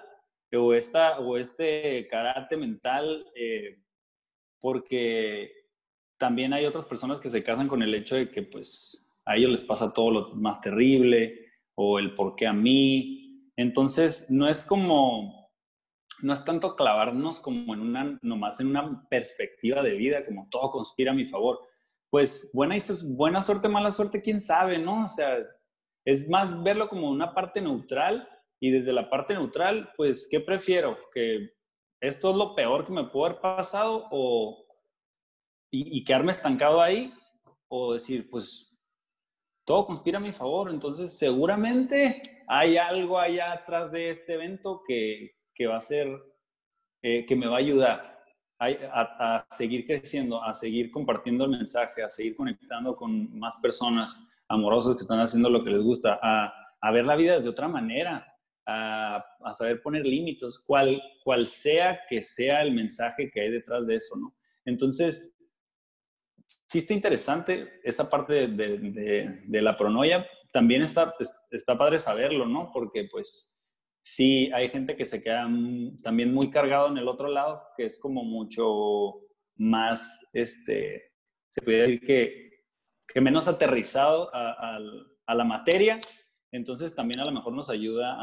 [0.55, 3.79] o, esta, o este karate mental, eh,
[4.61, 5.62] porque
[6.23, 9.51] también hay otras personas que se casan con el hecho de que pues a ellos
[9.51, 13.51] les pasa todo lo más terrible o el por qué a mí.
[13.57, 15.51] Entonces, no es como,
[16.21, 20.71] no es tanto clavarnos como en una, nomás en una perspectiva de vida, como todo
[20.71, 21.59] conspira a mi favor.
[22.09, 25.07] Pues buena, buena suerte, mala suerte, quién sabe, ¿no?
[25.07, 25.39] O sea,
[26.07, 28.29] es más verlo como una parte neutral
[28.61, 30.97] y desde la parte neutral, pues, ¿qué prefiero?
[31.13, 31.51] ¿Que
[32.01, 34.62] esto es lo peor que me pudo haber pasado o,
[35.75, 37.13] y, quedarme estancado ahí
[37.69, 38.77] o decir, pues
[39.65, 45.37] todo conspira a mi favor, entonces seguramente hay algo allá atrás de este evento que,
[45.55, 46.09] que va a ser,
[47.01, 48.23] eh, que me va a ayudar
[48.59, 54.21] a, a, seguir creciendo, a seguir compartiendo el mensaje, a seguir conectando con más personas
[54.49, 57.67] amorosas que están haciendo lo que les gusta, a, a ver la vida de otra
[57.67, 58.27] manera,
[58.67, 63.87] a, a, saber poner límites, cual, cual sea que sea el mensaje que hay detrás
[63.87, 64.37] de eso, ¿no?
[64.65, 65.37] Entonces,
[66.67, 70.27] sí está interesante esta parte de, la pronoia.
[70.53, 71.15] También está,
[71.51, 72.71] está padre saberlo, ¿no?
[72.73, 73.53] Porque pues
[74.03, 75.49] sí hay gente que se queda
[76.03, 79.21] también muy cargado en el otro lado, que es como mucho
[79.57, 81.12] más, este,
[81.55, 82.65] se podría decir que,
[83.07, 84.79] que menos aterrizado a,
[85.35, 85.99] la materia.
[86.51, 88.17] Entonces también a lo mejor nos ayuda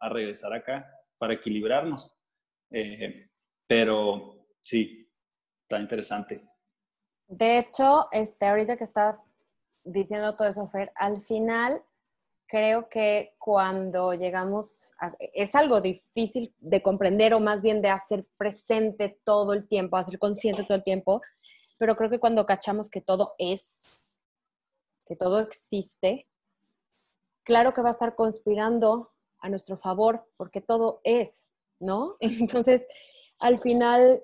[0.00, 2.16] a, regresar acá para equilibrarnos.
[2.70, 3.28] Eh,
[3.66, 5.08] pero sí,
[5.62, 6.42] está interesante.
[7.28, 9.26] De hecho, este, ahorita que estás
[9.84, 11.82] diciendo todo eso, Fer, al final
[12.46, 14.92] creo que cuando llegamos,
[15.34, 20.18] es algo difícil de comprender o más bien de hacer presente todo el tiempo, hacer
[20.18, 21.22] consciente todo el tiempo,
[21.78, 23.82] pero creo que cuando cachamos que todo es,
[25.06, 26.26] que todo existe,
[27.42, 31.48] claro que va a estar conspirando a nuestro favor, porque todo es,
[31.80, 32.16] ¿no?
[32.20, 32.86] Entonces,
[33.40, 34.22] al final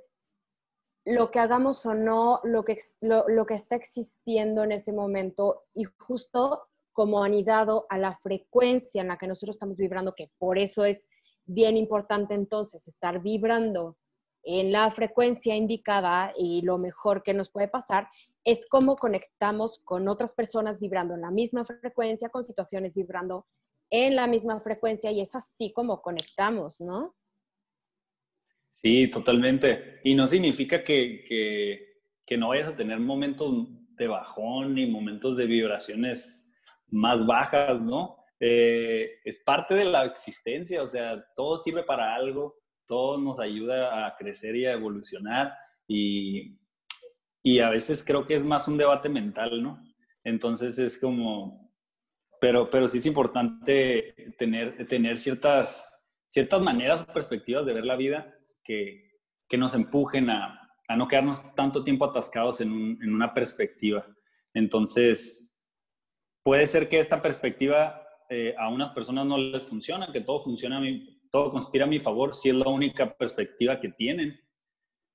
[1.04, 5.84] lo que hagamos o no, lo que, lo, que está existiendo en ese momento y
[5.84, 10.84] justo como anidado a la frecuencia en la que nosotros estamos vibrando, que por eso
[10.84, 11.08] es
[11.44, 13.96] bien importante entonces estar vibrando
[14.44, 18.08] en la frecuencia indicada y lo mejor que nos puede pasar
[18.44, 23.46] es cómo conectamos con otras personas vibrando en la misma frecuencia, con situaciones vibrando
[23.90, 27.14] en la misma frecuencia y es así como conectamos, ¿no?
[28.82, 30.00] Sí, totalmente.
[30.02, 31.24] Y no significa que,
[32.26, 36.50] que, no vayas a tener momentos de bajón ni momentos de vibraciones
[36.88, 38.16] más bajas, ¿no?
[38.40, 44.06] Eh, es parte de la existencia, o sea, todo sirve para algo, todo nos ayuda
[44.06, 45.52] a crecer y a evolucionar
[45.86, 46.58] y,
[47.42, 49.84] y a veces creo que es más un debate mental, ¿no?
[50.24, 51.70] Entonces es como,
[52.40, 57.96] pero, pero sí es importante tener, tener ciertas, ciertas maneras o perspectivas de ver la
[57.96, 59.10] vida que,
[59.48, 64.06] que nos empujen a, a, no quedarnos tanto tiempo atascados en, un, en, una perspectiva.
[64.54, 65.54] Entonces,
[66.42, 70.78] puede ser que esta perspectiva eh, a unas personas no les funciona, que todo funciona,
[70.78, 74.40] a mi, todo conspira a mi favor si es la única perspectiva que tienen.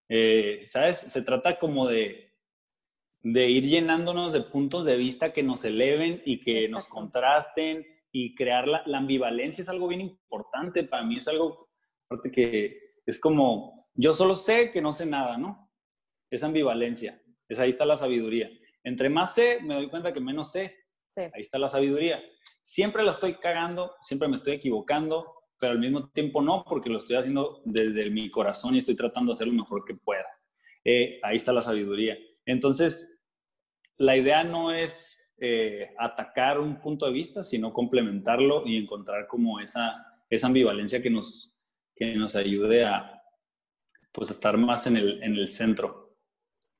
[0.09, 0.99] Eh, ¿Sabes?
[0.99, 2.33] Se trata como de,
[3.21, 8.35] de ir llenándonos de puntos de vista que nos eleven y que nos contrasten y
[8.35, 10.83] crear la, la, ambivalencia es algo bien importante.
[10.83, 11.67] Para mí es algo
[12.05, 15.71] aparte que es como, yo solo sé que no sé nada, ¿no?
[16.29, 17.19] Esa ambivalencia.
[17.47, 18.49] Es ahí está la sabiduría.
[18.83, 20.75] Entre más sé, me doy cuenta que menos sé.
[21.15, 22.21] Ahí está la sabiduría.
[22.61, 26.99] Siempre la estoy cagando, siempre me estoy equivocando, pero al mismo tiempo no, porque lo
[26.99, 30.27] estoy haciendo desde mi corazón y estoy tratando de hacer lo mejor que pueda.
[30.83, 32.17] Eh, ahí está la sabiduría.
[32.45, 33.23] Entonces,
[33.97, 39.59] la idea no es eh, atacar un punto de vista, sino complementarlo y encontrar como
[39.59, 41.56] esa, esa ambivalencia que nos,
[41.97, 43.21] que nos ayude a
[44.11, 46.15] pues estar más en el, en el centro.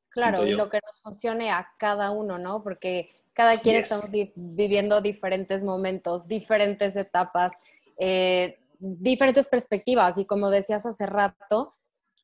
[0.09, 2.63] Claro, y lo que nos funcione a cada uno, ¿no?
[2.63, 7.53] Porque cada quien estamos viviendo diferentes momentos, diferentes etapas,
[7.99, 10.17] eh, diferentes perspectivas.
[10.17, 11.75] Y como decías hace rato,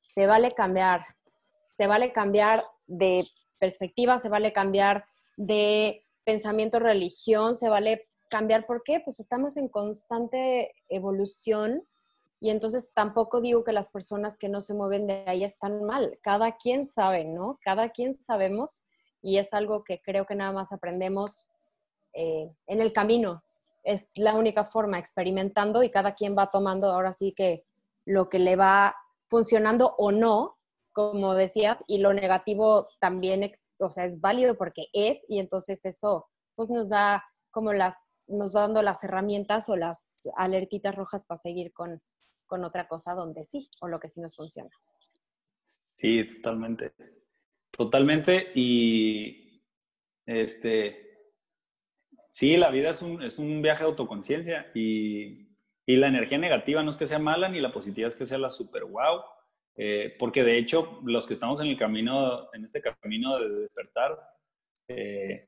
[0.01, 1.05] se vale cambiar,
[1.69, 3.27] se vale cambiar de
[3.59, 5.05] perspectiva, se vale cambiar
[5.37, 8.65] de pensamiento, religión, se vale cambiar.
[8.65, 8.99] ¿Por qué?
[8.99, 11.83] Pues estamos en constante evolución
[12.43, 16.19] y entonces tampoco digo que las personas que no se mueven de ahí están mal.
[16.21, 17.57] Cada quien sabe, ¿no?
[17.63, 18.83] Cada quien sabemos
[19.21, 21.49] y es algo que creo que nada más aprendemos
[22.11, 23.45] eh, en el camino.
[23.83, 27.63] Es la única forma, experimentando y cada quien va tomando ahora sí que
[28.03, 28.93] lo que le va
[29.29, 30.57] funcionando o no,
[30.91, 36.27] como decías, y lo negativo también, o sea, es válido porque es y entonces eso
[36.55, 41.37] pues nos da como las, nos va dando las herramientas o las alertitas rojas para
[41.37, 42.01] seguir con,
[42.53, 44.69] con otra cosa donde sí, o lo que sí nos funciona.
[45.97, 46.93] Sí, totalmente.
[47.71, 48.51] Totalmente.
[48.53, 49.59] Y
[50.23, 51.31] este,
[52.29, 55.47] sí, la vida es un, es un viaje de autoconciencia y,
[55.87, 58.37] y, la energía negativa no es que sea mala ni la positiva es que sea
[58.37, 59.21] la super wow.
[59.75, 64.11] Eh, porque de hecho, los que estamos en el camino, en este camino de despertar,
[64.89, 65.47] eh,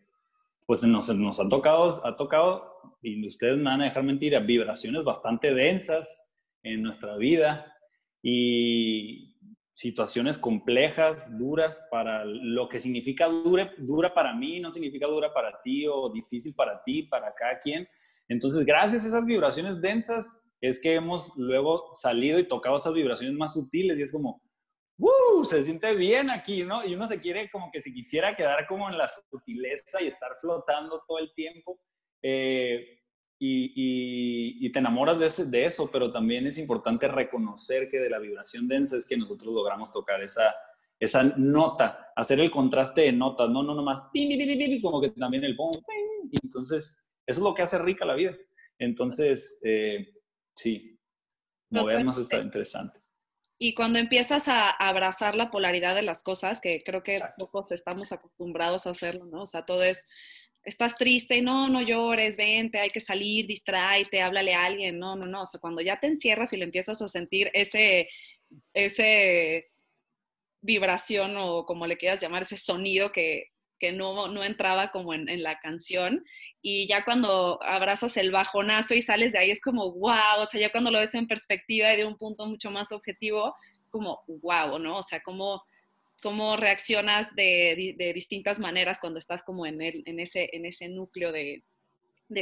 [0.65, 5.03] pues nos, nos ha tocado, ha tocado, y ustedes me van a dejar mentir, vibraciones
[5.03, 6.24] bastante densas,
[6.65, 7.71] en nuestra vida
[8.21, 9.37] y
[9.75, 15.61] situaciones complejas, duras, para lo que significa dure, dura para mí, no significa dura para
[15.61, 17.87] ti o difícil para ti, para cada quien.
[18.27, 23.37] Entonces, gracias a esas vibraciones densas, es que hemos luego salido y tocado esas vibraciones
[23.37, 24.41] más sutiles y es como,
[24.97, 25.43] ¡uh!
[25.43, 26.83] Se siente bien aquí, ¿no?
[26.83, 30.31] Y uno se quiere como que si quisiera quedar como en la sutileza y estar
[30.41, 31.79] flotando todo el tiempo.
[32.23, 33.01] Eh,
[33.45, 38.67] y, te enamoras de, de, eso, pero también es importante reconocer que de la vibración
[38.67, 40.53] densa es que nosotros logramos tocar esa,
[40.99, 44.09] esa nota, hacer el contraste de notas, no, no nomás,
[44.81, 45.71] como que también el pum,
[46.43, 48.35] entonces eso es lo que hace rica la vida.
[48.77, 50.13] Entonces, eh,
[50.55, 50.99] sí,
[51.69, 52.97] movernos está interesante.
[53.57, 58.11] Y cuando empiezas a abrazar la polaridad de las cosas, que creo que pocos estamos
[58.11, 59.43] acostumbrados a hacerlo, ¿no?
[59.43, 60.09] O sea, todo es
[60.65, 65.25] estás triste, no, no llores, vente, hay que salir, distráete, háblale a alguien, no, no,
[65.25, 68.09] no, o sea, cuando ya te encierras y le empiezas a sentir ese,
[68.73, 69.67] ese
[70.61, 75.29] vibración o como le quieras llamar, ese sonido que, que no, no entraba como en,
[75.29, 76.25] en, la canción,
[76.61, 80.59] y ya cuando abrazas el bajonazo y sales de ahí es como, wow, o sea,
[80.59, 84.23] ya cuando lo ves en perspectiva y de un punto mucho más objetivo, es como,
[84.27, 84.97] wow, ¿no?
[84.97, 85.61] O sea, como
[86.21, 91.31] cómo reaccionas de, distintas maneras cuando estás como en, el, en, ese, en ese núcleo
[91.31, 91.63] de,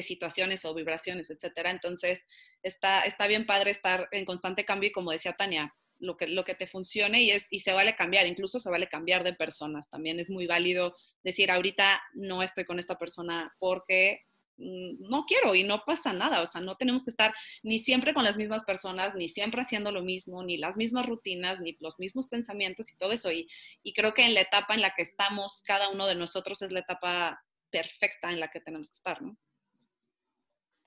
[0.01, 1.71] situaciones o vibraciones, etcétera.
[1.71, 2.25] Entonces,
[2.61, 6.43] está, está bien padre estar en constante cambio y como decía Tania, lo que, lo
[6.43, 9.89] que te funcione y, es, y se vale cambiar, incluso se vale cambiar de personas.
[9.89, 14.21] También es muy válido decir, ahorita no estoy con esta persona porque
[14.57, 18.23] no quiero y no pasa nada, o sea, no tenemos que estar ni siempre con
[18.23, 22.27] las mismas personas, ni siempre haciendo lo mismo, ni las mismas rutinas, ni los mismos
[22.27, 23.31] pensamientos y todo eso.
[23.31, 23.47] Y,
[23.81, 26.71] y creo que en la etapa en la que estamos, cada uno de nosotros es
[26.71, 29.37] la etapa perfecta en la que tenemos que estar, ¿no?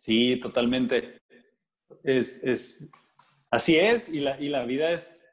[0.02, 1.20] Sí, totalmente.
[2.04, 2.90] Es, es,
[3.50, 5.26] así es, y la, y la vida es,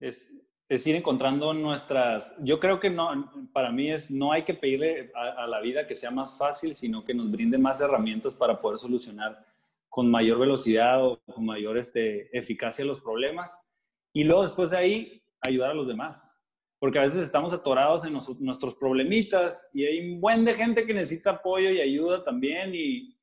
[0.00, 0.32] es,
[0.68, 2.34] es, ir encontrando nuestras...
[2.40, 5.96] Yo creo que no, para mí es, no hay que pedirle a, la vida que
[5.96, 9.44] sea más fácil, sino que nos brinde más herramientas para poder solucionar
[9.88, 13.66] con mayor velocidad o con mayor este, eficacia los problemas.
[14.12, 16.32] Y luego después de ahí, ayudar a los demás.
[16.78, 20.92] Porque a veces estamos atorados en nuestros problemitas y hay un buen de gente que
[20.92, 23.16] necesita apoyo y ayuda también y,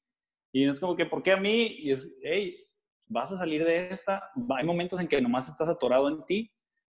[0.51, 1.77] y es como que, ¿por qué a mí?
[1.79, 2.63] Y es, hey,
[3.07, 4.31] vas a salir de esta.
[4.55, 6.52] Hay momentos en que nomás estás atorado en ti,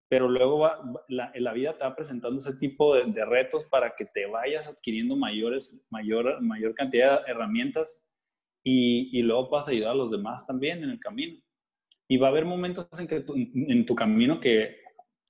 [0.09, 4.27] pero luego va, la, vida te va presentando ese tipo de, retos para que te
[4.27, 8.07] vayas adquiriendo mayores, mayor, mayor cantidad de herramientas
[8.65, 11.39] y, y, luego vas a ayudar a los demás también en el camino.
[12.09, 14.79] Y va a haber momentos en que en tu camino que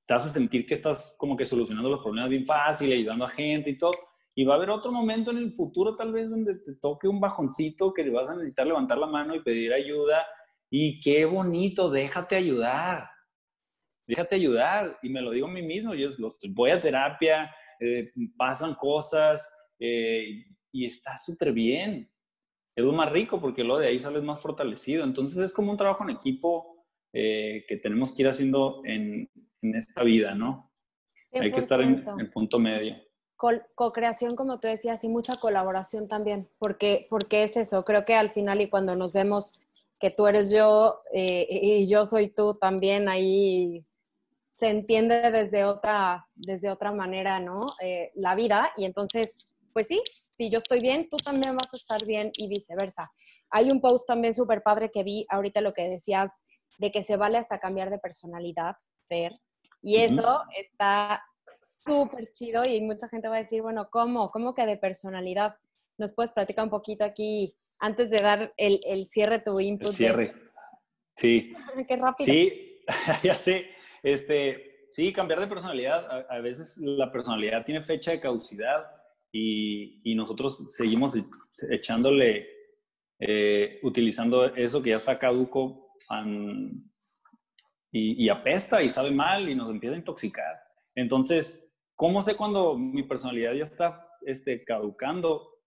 [0.09, 3.69] te a sentir que estás como que solucionando los problemas bien fácil, ayudando a gente
[3.71, 3.93] y todo,
[4.35, 7.21] y va a haber otro momento en el futuro tal vez donde te toque un
[7.21, 10.25] bajoncito que vas a necesitar levantar la mano y pedir ayuda.
[10.71, 13.11] Y qué bonito, déjate ayudar.
[14.09, 14.99] Déjate ayudar.
[15.03, 16.11] Y me lo digo a mí mismo, yo
[16.51, 22.11] voy a terapia, eh, pasan cosas eh, y está súper bien.
[22.75, 25.05] Es lo más rico porque lo de ahí sales más fortalecido.
[25.05, 29.31] Entonces es como un trabajo en equipo eh, que tenemos que ir haciendo en,
[29.62, 30.73] en esta vida, ¿no?
[31.33, 32.97] Hay que estar en el punto medio
[33.38, 38.31] co-creación, como tú decías, y mucha colaboración también, porque, porque es eso, creo que al
[38.31, 39.59] final y cuando nos vemos
[40.01, 43.85] que tú eres yo eh, y yo soy tú también, ahí
[44.59, 47.61] se entiende desde otra, desde otra manera, ¿no?
[47.81, 50.03] Eh, la vida, y entonces, pues sí,
[50.37, 53.11] si yo estoy bien, tú también vas a estar bien y viceversa.
[53.51, 56.42] Hay un post también súper padre que vi ahorita lo que decías
[56.79, 58.77] de que se vale hasta cambiar de personalidad,
[59.09, 59.33] Fer,
[59.81, 64.31] y eso está súper chido y mucha gente va a decir, bueno, ¿cómo?
[64.31, 65.57] ¿Cómo que de personalidad?
[65.97, 69.88] ¿Nos puedes platicar un poquito aquí antes de dar el, el cierre, tu input?
[69.88, 70.35] El cierre.
[71.16, 71.53] Sí.
[71.88, 72.27] Qué rápido.
[72.27, 72.81] Sí,
[73.23, 73.78] ya sé.
[74.03, 76.27] Este, sí, cambiar de personalidad.
[76.31, 78.87] A, veces la personalidad tiene fecha de caducidad
[79.33, 81.25] y, nosotros seguimos e,
[81.71, 82.49] echándole,
[83.21, 85.93] eh, utilizando eso que ya está caduco
[87.93, 90.57] y, y apesta y sabe mal y nos empieza a intoxicar.
[90.95, 95.58] Entonces, ¿cómo sé cuando mi personalidad ya está este, caducando?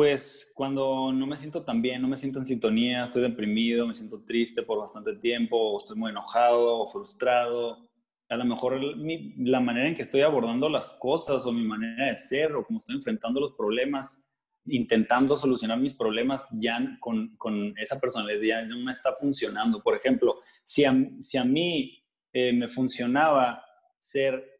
[0.00, 3.94] Pues cuando no me siento tan bien, no me siento en sintonía, estoy deprimido, me
[3.94, 7.86] siento triste por bastante tiempo, estoy muy enojado o frustrado.
[8.30, 12.16] A lo mejor la manera en que estoy abordando las cosas o mi manera de
[12.16, 14.26] ser o cómo estoy enfrentando los problemas,
[14.64, 19.82] intentando solucionar mis problemas ya con, con esa personalidad no me está funcionando.
[19.82, 23.62] Por ejemplo, si a, si a mí eh, me funcionaba
[24.00, 24.59] ser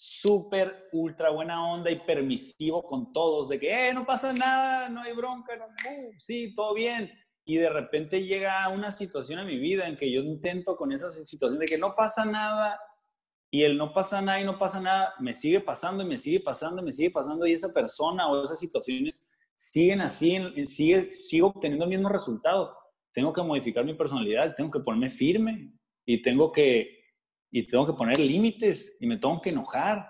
[0.00, 5.02] súper, ultra buena onda y permisivo con todos, de que, eh, no pasa nada, no
[5.02, 7.10] hay bronca, no, uh, sí, todo bien.
[7.44, 11.10] Y de repente llega una situación en mi vida en que yo intento con esa
[11.10, 12.78] situación de que no pasa nada
[13.50, 16.40] y el no pasa nada y no pasa nada, me sigue pasando y me sigue
[16.40, 21.48] pasando y me sigue pasando y esa persona o esas situaciones siguen así, sigue, sigo
[21.48, 22.76] obteniendo el mismo resultado.
[23.12, 25.72] Tengo que modificar mi personalidad, tengo que ponerme firme
[26.06, 26.97] y tengo que
[27.50, 30.08] y tengo que poner límites y me tengo que enojar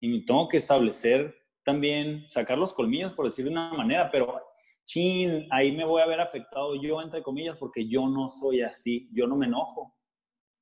[0.00, 4.40] y me tengo que establecer también, sacar los colmillos, por decir de una manera, pero
[4.86, 9.08] chin, ahí me voy a ver afectado yo, entre comillas, porque yo no soy así,
[9.12, 9.94] yo no me enojo,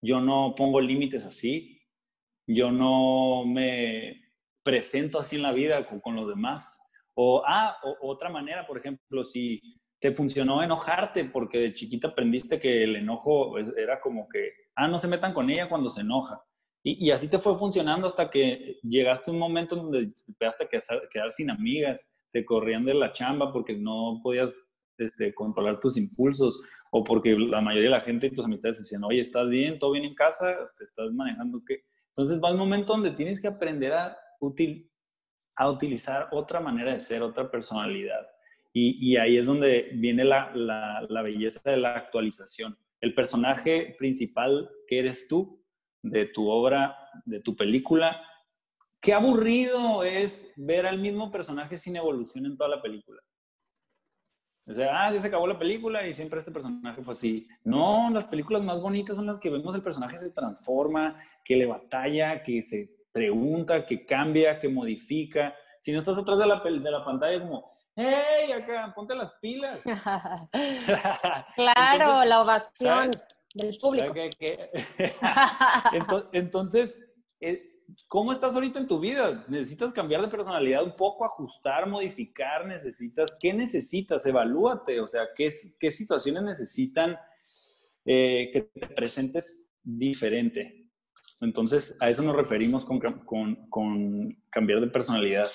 [0.02, 1.80] yo no pongo límites así,
[2.46, 4.20] yo no me
[4.64, 6.82] presento así en la vida con, con los demás.
[7.14, 12.84] O, ah, otra manera, por ejemplo, si te funcionó enojarte porque de chiquita aprendiste que
[12.84, 16.42] el enojo era como que, ah, no se metan con ella cuando se enoja.
[16.82, 20.64] Y, y así te fue funcionando hasta que llegaste a un momento donde te empezaste
[20.64, 24.54] a quedar, sin amigas, te corrían de la chamba porque no podías
[24.98, 29.04] este, controlar tus impulsos o porque la mayoría de la gente y tus amistades decían,
[29.04, 29.78] oye, ¿estás bien?
[29.78, 30.54] ¿Todo bien en casa?
[30.78, 31.84] ¿Te estás manejando qué?
[32.08, 34.90] Entonces va un momento donde tienes que aprender a, util,
[35.56, 38.26] a utilizar otra manera de ser, otra personalidad
[38.78, 42.76] y, ahí es donde viene la, la, belleza de la actualización.
[43.00, 45.64] El personaje principal que eres tú,
[46.02, 46.94] de tu obra,
[47.24, 48.20] de tu película,
[49.00, 53.22] qué aburrido es ver al mismo personaje sin evolución en toda la película.
[54.66, 57.48] O sea, ah, ya se acabó la película y siempre este personaje fue así.
[57.64, 61.64] No, las películas más bonitas son las que vemos el personaje se transforma, que le
[61.64, 65.54] batalla, que se pregunta, que cambia, que modifica.
[65.80, 69.80] Si no estás atrás de la, de la pantalla como, ¡Hey, acá, ponte las pilas!
[71.54, 73.10] claro, la ovación
[73.54, 74.12] del público.
[76.32, 77.02] entonces,
[77.40, 79.46] eh, ¿cómo estás ahorita en tu vida?
[79.48, 82.66] ¿Necesitas cambiar de personalidad un poco, ajustar, modificar?
[82.66, 83.34] ¿Necesitas?
[83.40, 84.26] ¿Qué necesitas?
[84.26, 87.16] Evalúate, o sea, ¿qué, qué situaciones necesitan
[88.04, 90.90] eh, que te presentes diferente?
[91.40, 95.48] Entonces, a eso nos referimos con, con, con cambiar de personalidad.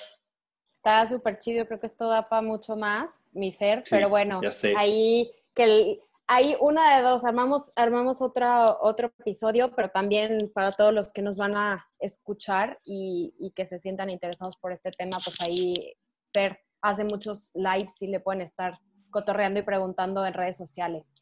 [0.84, 4.40] Está súper chido, creo que esto da para mucho más, mi Fer, pero bueno,
[4.76, 10.92] ahí que hay una de dos, armamos, armamos otra, otro episodio, pero también para todos
[10.92, 15.18] los que nos van a escuchar y, y, que se sientan interesados por este tema,
[15.22, 15.94] pues ahí
[16.32, 18.80] Fer hace muchos lives y le pueden estar
[19.10, 21.14] cotorreando y preguntando en redes sociales.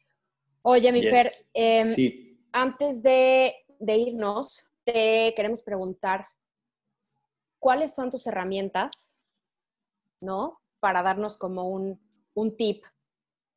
[0.63, 1.93] Oye, mi Fer, em,
[2.51, 6.25] antes de, de irnos, te queremos preguntar,
[7.59, 9.20] ¿cuáles son tus herramientas
[10.21, 10.61] ¿no?
[10.79, 11.99] Para darnos como un,
[12.57, 12.83] tip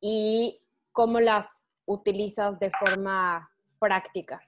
[0.01, 0.61] y
[0.91, 3.49] cómo las utilizas de forma
[3.79, 4.41] práctica.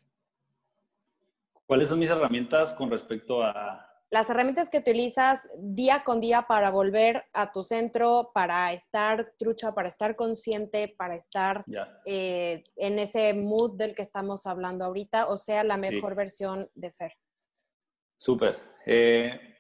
[1.66, 3.84] ¿Cuáles son mis herramientas con respecto a...
[4.10, 9.74] Las herramientas que utilizas día con día para volver a tu centro, para estar trucha,
[9.74, 11.66] para estar consciente, para estar
[12.06, 16.92] eh, en ese mood del que estamos hablando ahorita, o sea, la mejor versión de
[16.92, 17.14] Fer.
[18.18, 18.58] Súper.
[18.86, 19.58] Eh,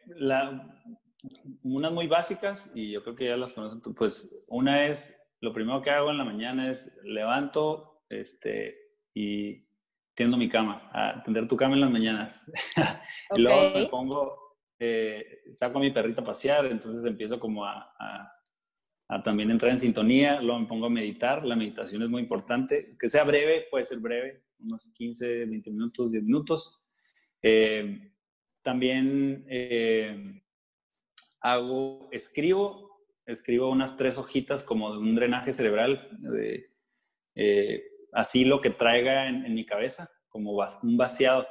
[1.63, 5.53] unas muy básicas y yo creo que ya las conocen tú, pues una es, lo
[5.53, 8.77] primero que hago en la mañana es levanto este,
[9.13, 9.65] y
[10.15, 12.43] tiendo mi cama, a tender tu cama en las mañanas.
[13.35, 17.93] y luego me pongo, eh, saco a mi perrita a pasear, entonces empiezo como a,
[19.07, 22.95] a, también entrar en sintonía, luego me pongo a meditar, la meditación es muy importante,
[22.99, 26.79] que sea breve, puede ser breve, unos 15, 20 minutos, 10 minutos.
[27.41, 28.11] Eh,
[28.63, 30.41] también eh,
[31.41, 36.71] hago, escribo, escribo unas tres hojitas como de un drenaje cerebral, de,
[37.35, 37.83] eh,
[38.13, 40.51] así lo que traiga en, mi cabeza, como
[40.83, 41.47] un vaciado,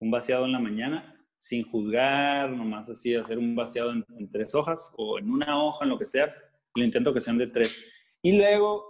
[0.00, 4.92] un vaciado en la mañana, sin juzgar, nomás así, hacer un vaciado en, tres hojas
[4.96, 6.34] o en una hoja, en lo que sea,
[6.74, 7.92] lo intento que sean de tres.
[8.22, 8.84] Y luego,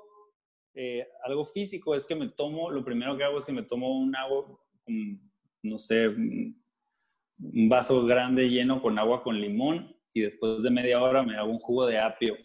[0.75, 3.99] eh, algo físico es que me tomo, lo primero que hago es que me tomo
[3.99, 4.59] un agua,
[5.63, 11.23] no sé, un vaso grande lleno con agua con limón y después de media hora
[11.23, 12.37] me hago un jugo de apio.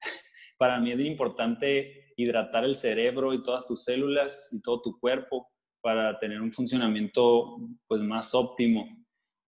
[0.58, 5.48] Para mí es importante hidratar el cerebro y todas tus células y todo tu cuerpo
[5.80, 8.88] para tener un funcionamiento pues más óptimo.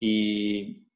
[0.01, 0.89] Y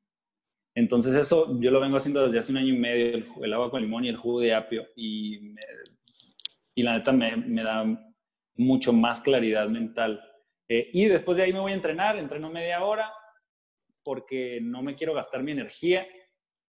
[0.74, 3.81] entonces eso yo lo vengo haciendo desde hace un año y medio, el, agua con
[3.81, 4.87] limón y el jugo de apio.
[4.97, 5.55] Y,
[6.74, 7.85] y la neta me, me, da
[8.57, 10.20] mucho más claridad mental.
[10.68, 13.12] Eh, y después de ahí me voy a entrenar, entreno media hora
[14.03, 16.07] porque no me quiero gastar mi energía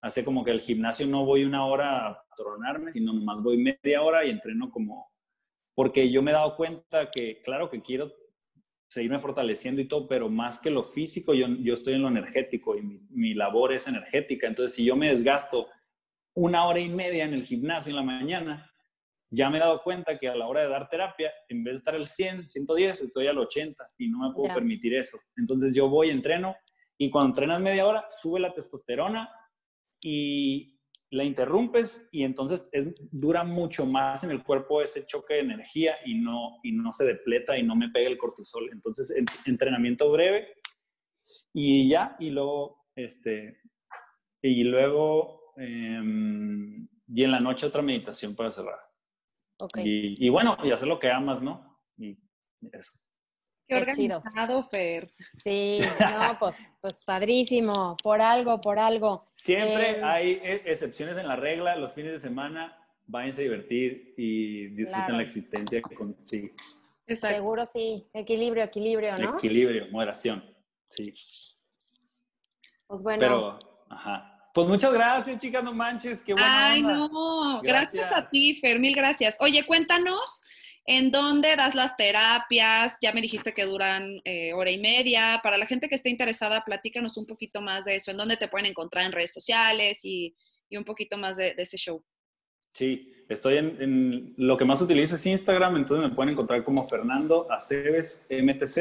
[0.02, 4.02] hace como que al gimnasio no voy una hora a tronarme, sino nomás voy media
[4.02, 5.12] hora y entreno como,
[5.76, 8.12] porque yo me he dado cuenta que, claro que quiero
[8.90, 12.76] seguirme fortaleciendo y todo, pero más que lo físico, yo, yo estoy en lo energético
[12.76, 14.48] y mi, mi, labor es energética.
[14.48, 15.68] Entonces, si yo me desgasto
[16.34, 18.72] una hora y media en el gimnasio en la mañana,
[19.30, 21.78] ya me he dado cuenta que a la hora de dar terapia, en vez de
[21.78, 25.20] estar al 100, 110, estoy al 80 y no me puedo permitir eso.
[25.38, 26.56] Entonces, yo voy, entreno
[26.98, 29.30] y cuando entrenas media hora, sube la testosterona
[30.02, 30.80] y
[31.12, 32.70] la interrumpes y entonces
[33.12, 37.06] dura mucho más en el cuerpo ese choque de energía y no, y no se
[37.06, 38.70] depleta y no me pega el cortisol.
[38.72, 39.14] Entonces,
[39.46, 40.48] entrenamiento breve
[41.54, 43.58] y ya, y luego, este,
[44.42, 48.80] y luego, em, y en la noche otra meditación para cerrar.
[49.76, 51.82] Y, y, bueno, y hacer lo que amas, ¿no?
[51.98, 52.18] Y
[52.72, 52.94] eso.
[53.70, 55.14] Qué organizado, Fer.
[55.44, 59.28] Sí, no, pues, pues padrísimo, por algo, por algo.
[59.36, 64.16] Siempre em, hay e, excepciones en la regla, los fines de semana, váyanse a divertir
[64.18, 66.52] y disfruten la existencia con sí.
[67.06, 69.36] Seguro sí, equilibrio, equilibrio, ¿no?
[69.36, 70.44] Equilibrio, moderación,
[70.90, 71.14] sí.
[72.88, 73.20] Pues bueno.
[73.20, 73.60] Pero,
[73.90, 74.36] ajá.
[74.52, 78.96] Pues muchas gracias, chicas, no manches, qué buena Ay, no, gracias a ti, Fer, mil
[78.96, 79.38] gracias.
[79.40, 80.44] Oye, cuéntanos
[80.92, 82.98] ¿En dónde das las terapias?
[83.00, 85.40] Ya me dijiste que duran eh, hora y media.
[85.44, 88.10] Para la gente que esté interesada, platícanos un poquito más de eso.
[88.10, 90.36] ¿En dónde te pueden encontrar en redes sociales y,
[90.72, 92.04] un poquito más de, ese show?
[92.74, 97.46] Sí, estoy en, lo que más utilizo es Instagram, entonces me pueden encontrar como Fernando
[97.52, 98.78] Aceves MTZ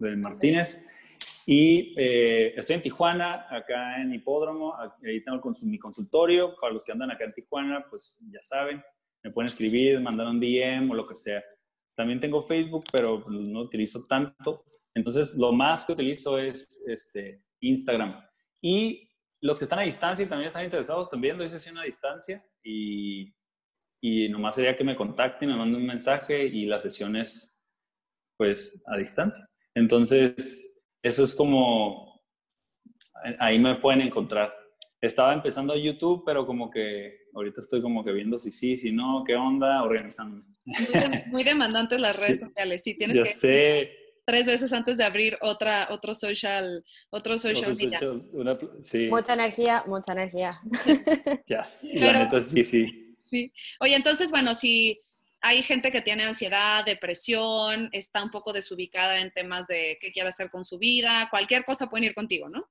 [0.00, 0.84] de Martínez.
[1.46, 6.56] Y eh, estoy en Tijuana, acá en Hipódromo, ahí tengo mi consultorio.
[6.60, 8.82] Para los que andan acá en Tijuana, pues ya saben,
[9.26, 11.42] me pueden escribir, mandar un DM o lo que sea.
[11.96, 14.64] También tengo Facebook, pero no utilizo tanto.
[14.94, 18.24] Entonces, lo más que utilizo es este, Instagram.
[18.62, 19.10] Y
[19.40, 23.32] los que están a distancia y también están interesados, también doy sesión a distancia y,
[24.30, 27.58] nomás sería que me contacten, me manden un mensaje y la sesión es
[28.36, 29.44] pues a distancia.
[29.74, 32.22] Entonces, eso es como,
[33.40, 34.54] ahí me pueden encontrar.
[35.00, 39.24] Estaba empezando YouTube, pero como que ahorita estoy como que viendo si sí, si no,
[39.26, 40.44] qué onda, organizándome.
[41.26, 43.24] Muy, demandantes las redes sociales, sí, tienes que...
[43.26, 43.90] Sé.
[44.24, 48.00] Tres veces antes de abrir otra, otro social, otro social media.
[49.08, 50.58] Mucha energía, mucha energía.
[51.46, 53.14] ya, la neta sí, sí.
[53.18, 53.52] Sí.
[53.78, 55.00] Oye, entonces, bueno, si
[55.40, 60.30] hay gente que tiene ansiedad, depresión, está un poco desubicada en temas de qué quiere
[60.30, 62.68] hacer con su vida, cualquier cosa pueden ir contigo, ¿no?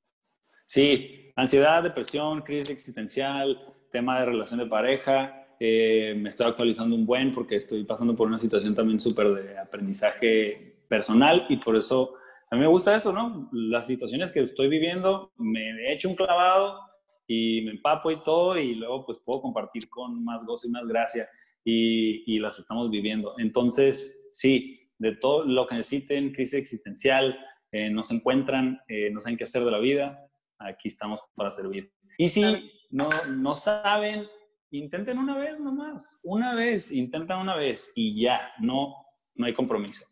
[0.66, 3.60] Sí, ansiedad, depresión, crisis existencial,
[3.92, 5.48] tema de relación de pareja.
[5.60, 9.58] Eh, me estoy actualizando un buen porque estoy pasando por una situación también súper de
[9.58, 12.14] aprendizaje personal y por eso
[12.50, 13.48] a mí me gusta eso, ¿no?
[13.52, 16.80] Las situaciones que estoy viviendo, me he hecho un clavado
[17.28, 20.86] y me empapo y todo y luego pues puedo compartir con más gozo y más
[20.88, 21.28] gracia
[21.64, 23.36] y, y las estamos viviendo.
[23.38, 27.38] Entonces, sí, de todo lo que necesiten, crisis existencial,
[27.72, 30.25] eh, no se encuentran, eh, no saben qué hacer de la vida,
[30.60, 31.92] aquí estamos para servir.
[32.18, 34.28] Y si no, no saben,
[34.72, 40.06] intenten una vez nomás, una vez, intentan una vez y ya, no, no hay compromiso.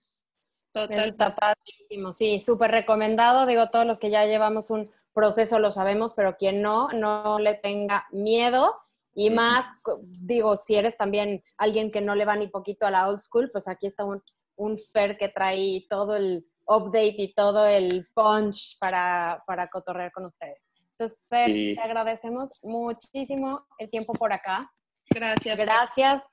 [0.73, 1.07] Total.
[1.07, 6.13] está padrísimo, sí, súper recomendado, digo, todos los que ya llevamos un proceso lo sabemos,
[6.15, 8.75] pero quien no, no le tenga miedo.
[9.15, 9.65] Y más,
[10.01, 13.49] digo, si eres también alguien que no le va ni poquito a la old school,
[13.51, 14.23] pues aquí está un,
[14.55, 20.25] un Fer que trae todo el update y todo el punch para, para cotorrear con
[20.25, 20.69] ustedes.
[20.91, 24.71] Entonces, Fer, te agradecemos muchísimo el tiempo por acá.
[25.09, 25.57] Gracias.
[25.57, 26.23] Gracias.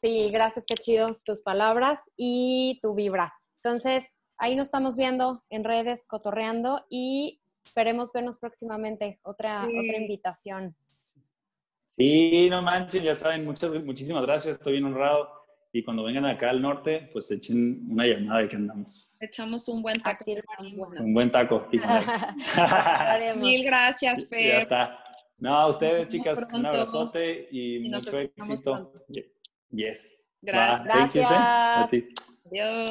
[0.00, 3.34] Sí, gracias, qué chido tus palabras y tu vibra.
[3.62, 9.18] Entonces, ahí nos estamos viendo en redes, cotorreando y esperemos vernos próximamente.
[9.22, 10.76] Otra, otra invitación.
[11.96, 15.37] Sí, no manches, ya saben, muchas, muchísimas gracias, estoy bien honrado.
[15.72, 19.14] Y cuando vengan acá al norte, pues echen una llamada de que andamos.
[19.20, 20.24] Echamos un buen taco.
[20.98, 21.68] Un buen taco.
[23.36, 24.40] Mil gracias, Fer.
[24.40, 25.04] Ya está.
[25.38, 28.92] No, a ustedes, chicas, un abrazote y, mucho éxito.
[29.70, 30.24] Yes.
[30.40, 31.12] Gracias.
[31.12, 32.10] Gracias.
[32.46, 32.90] Adiós.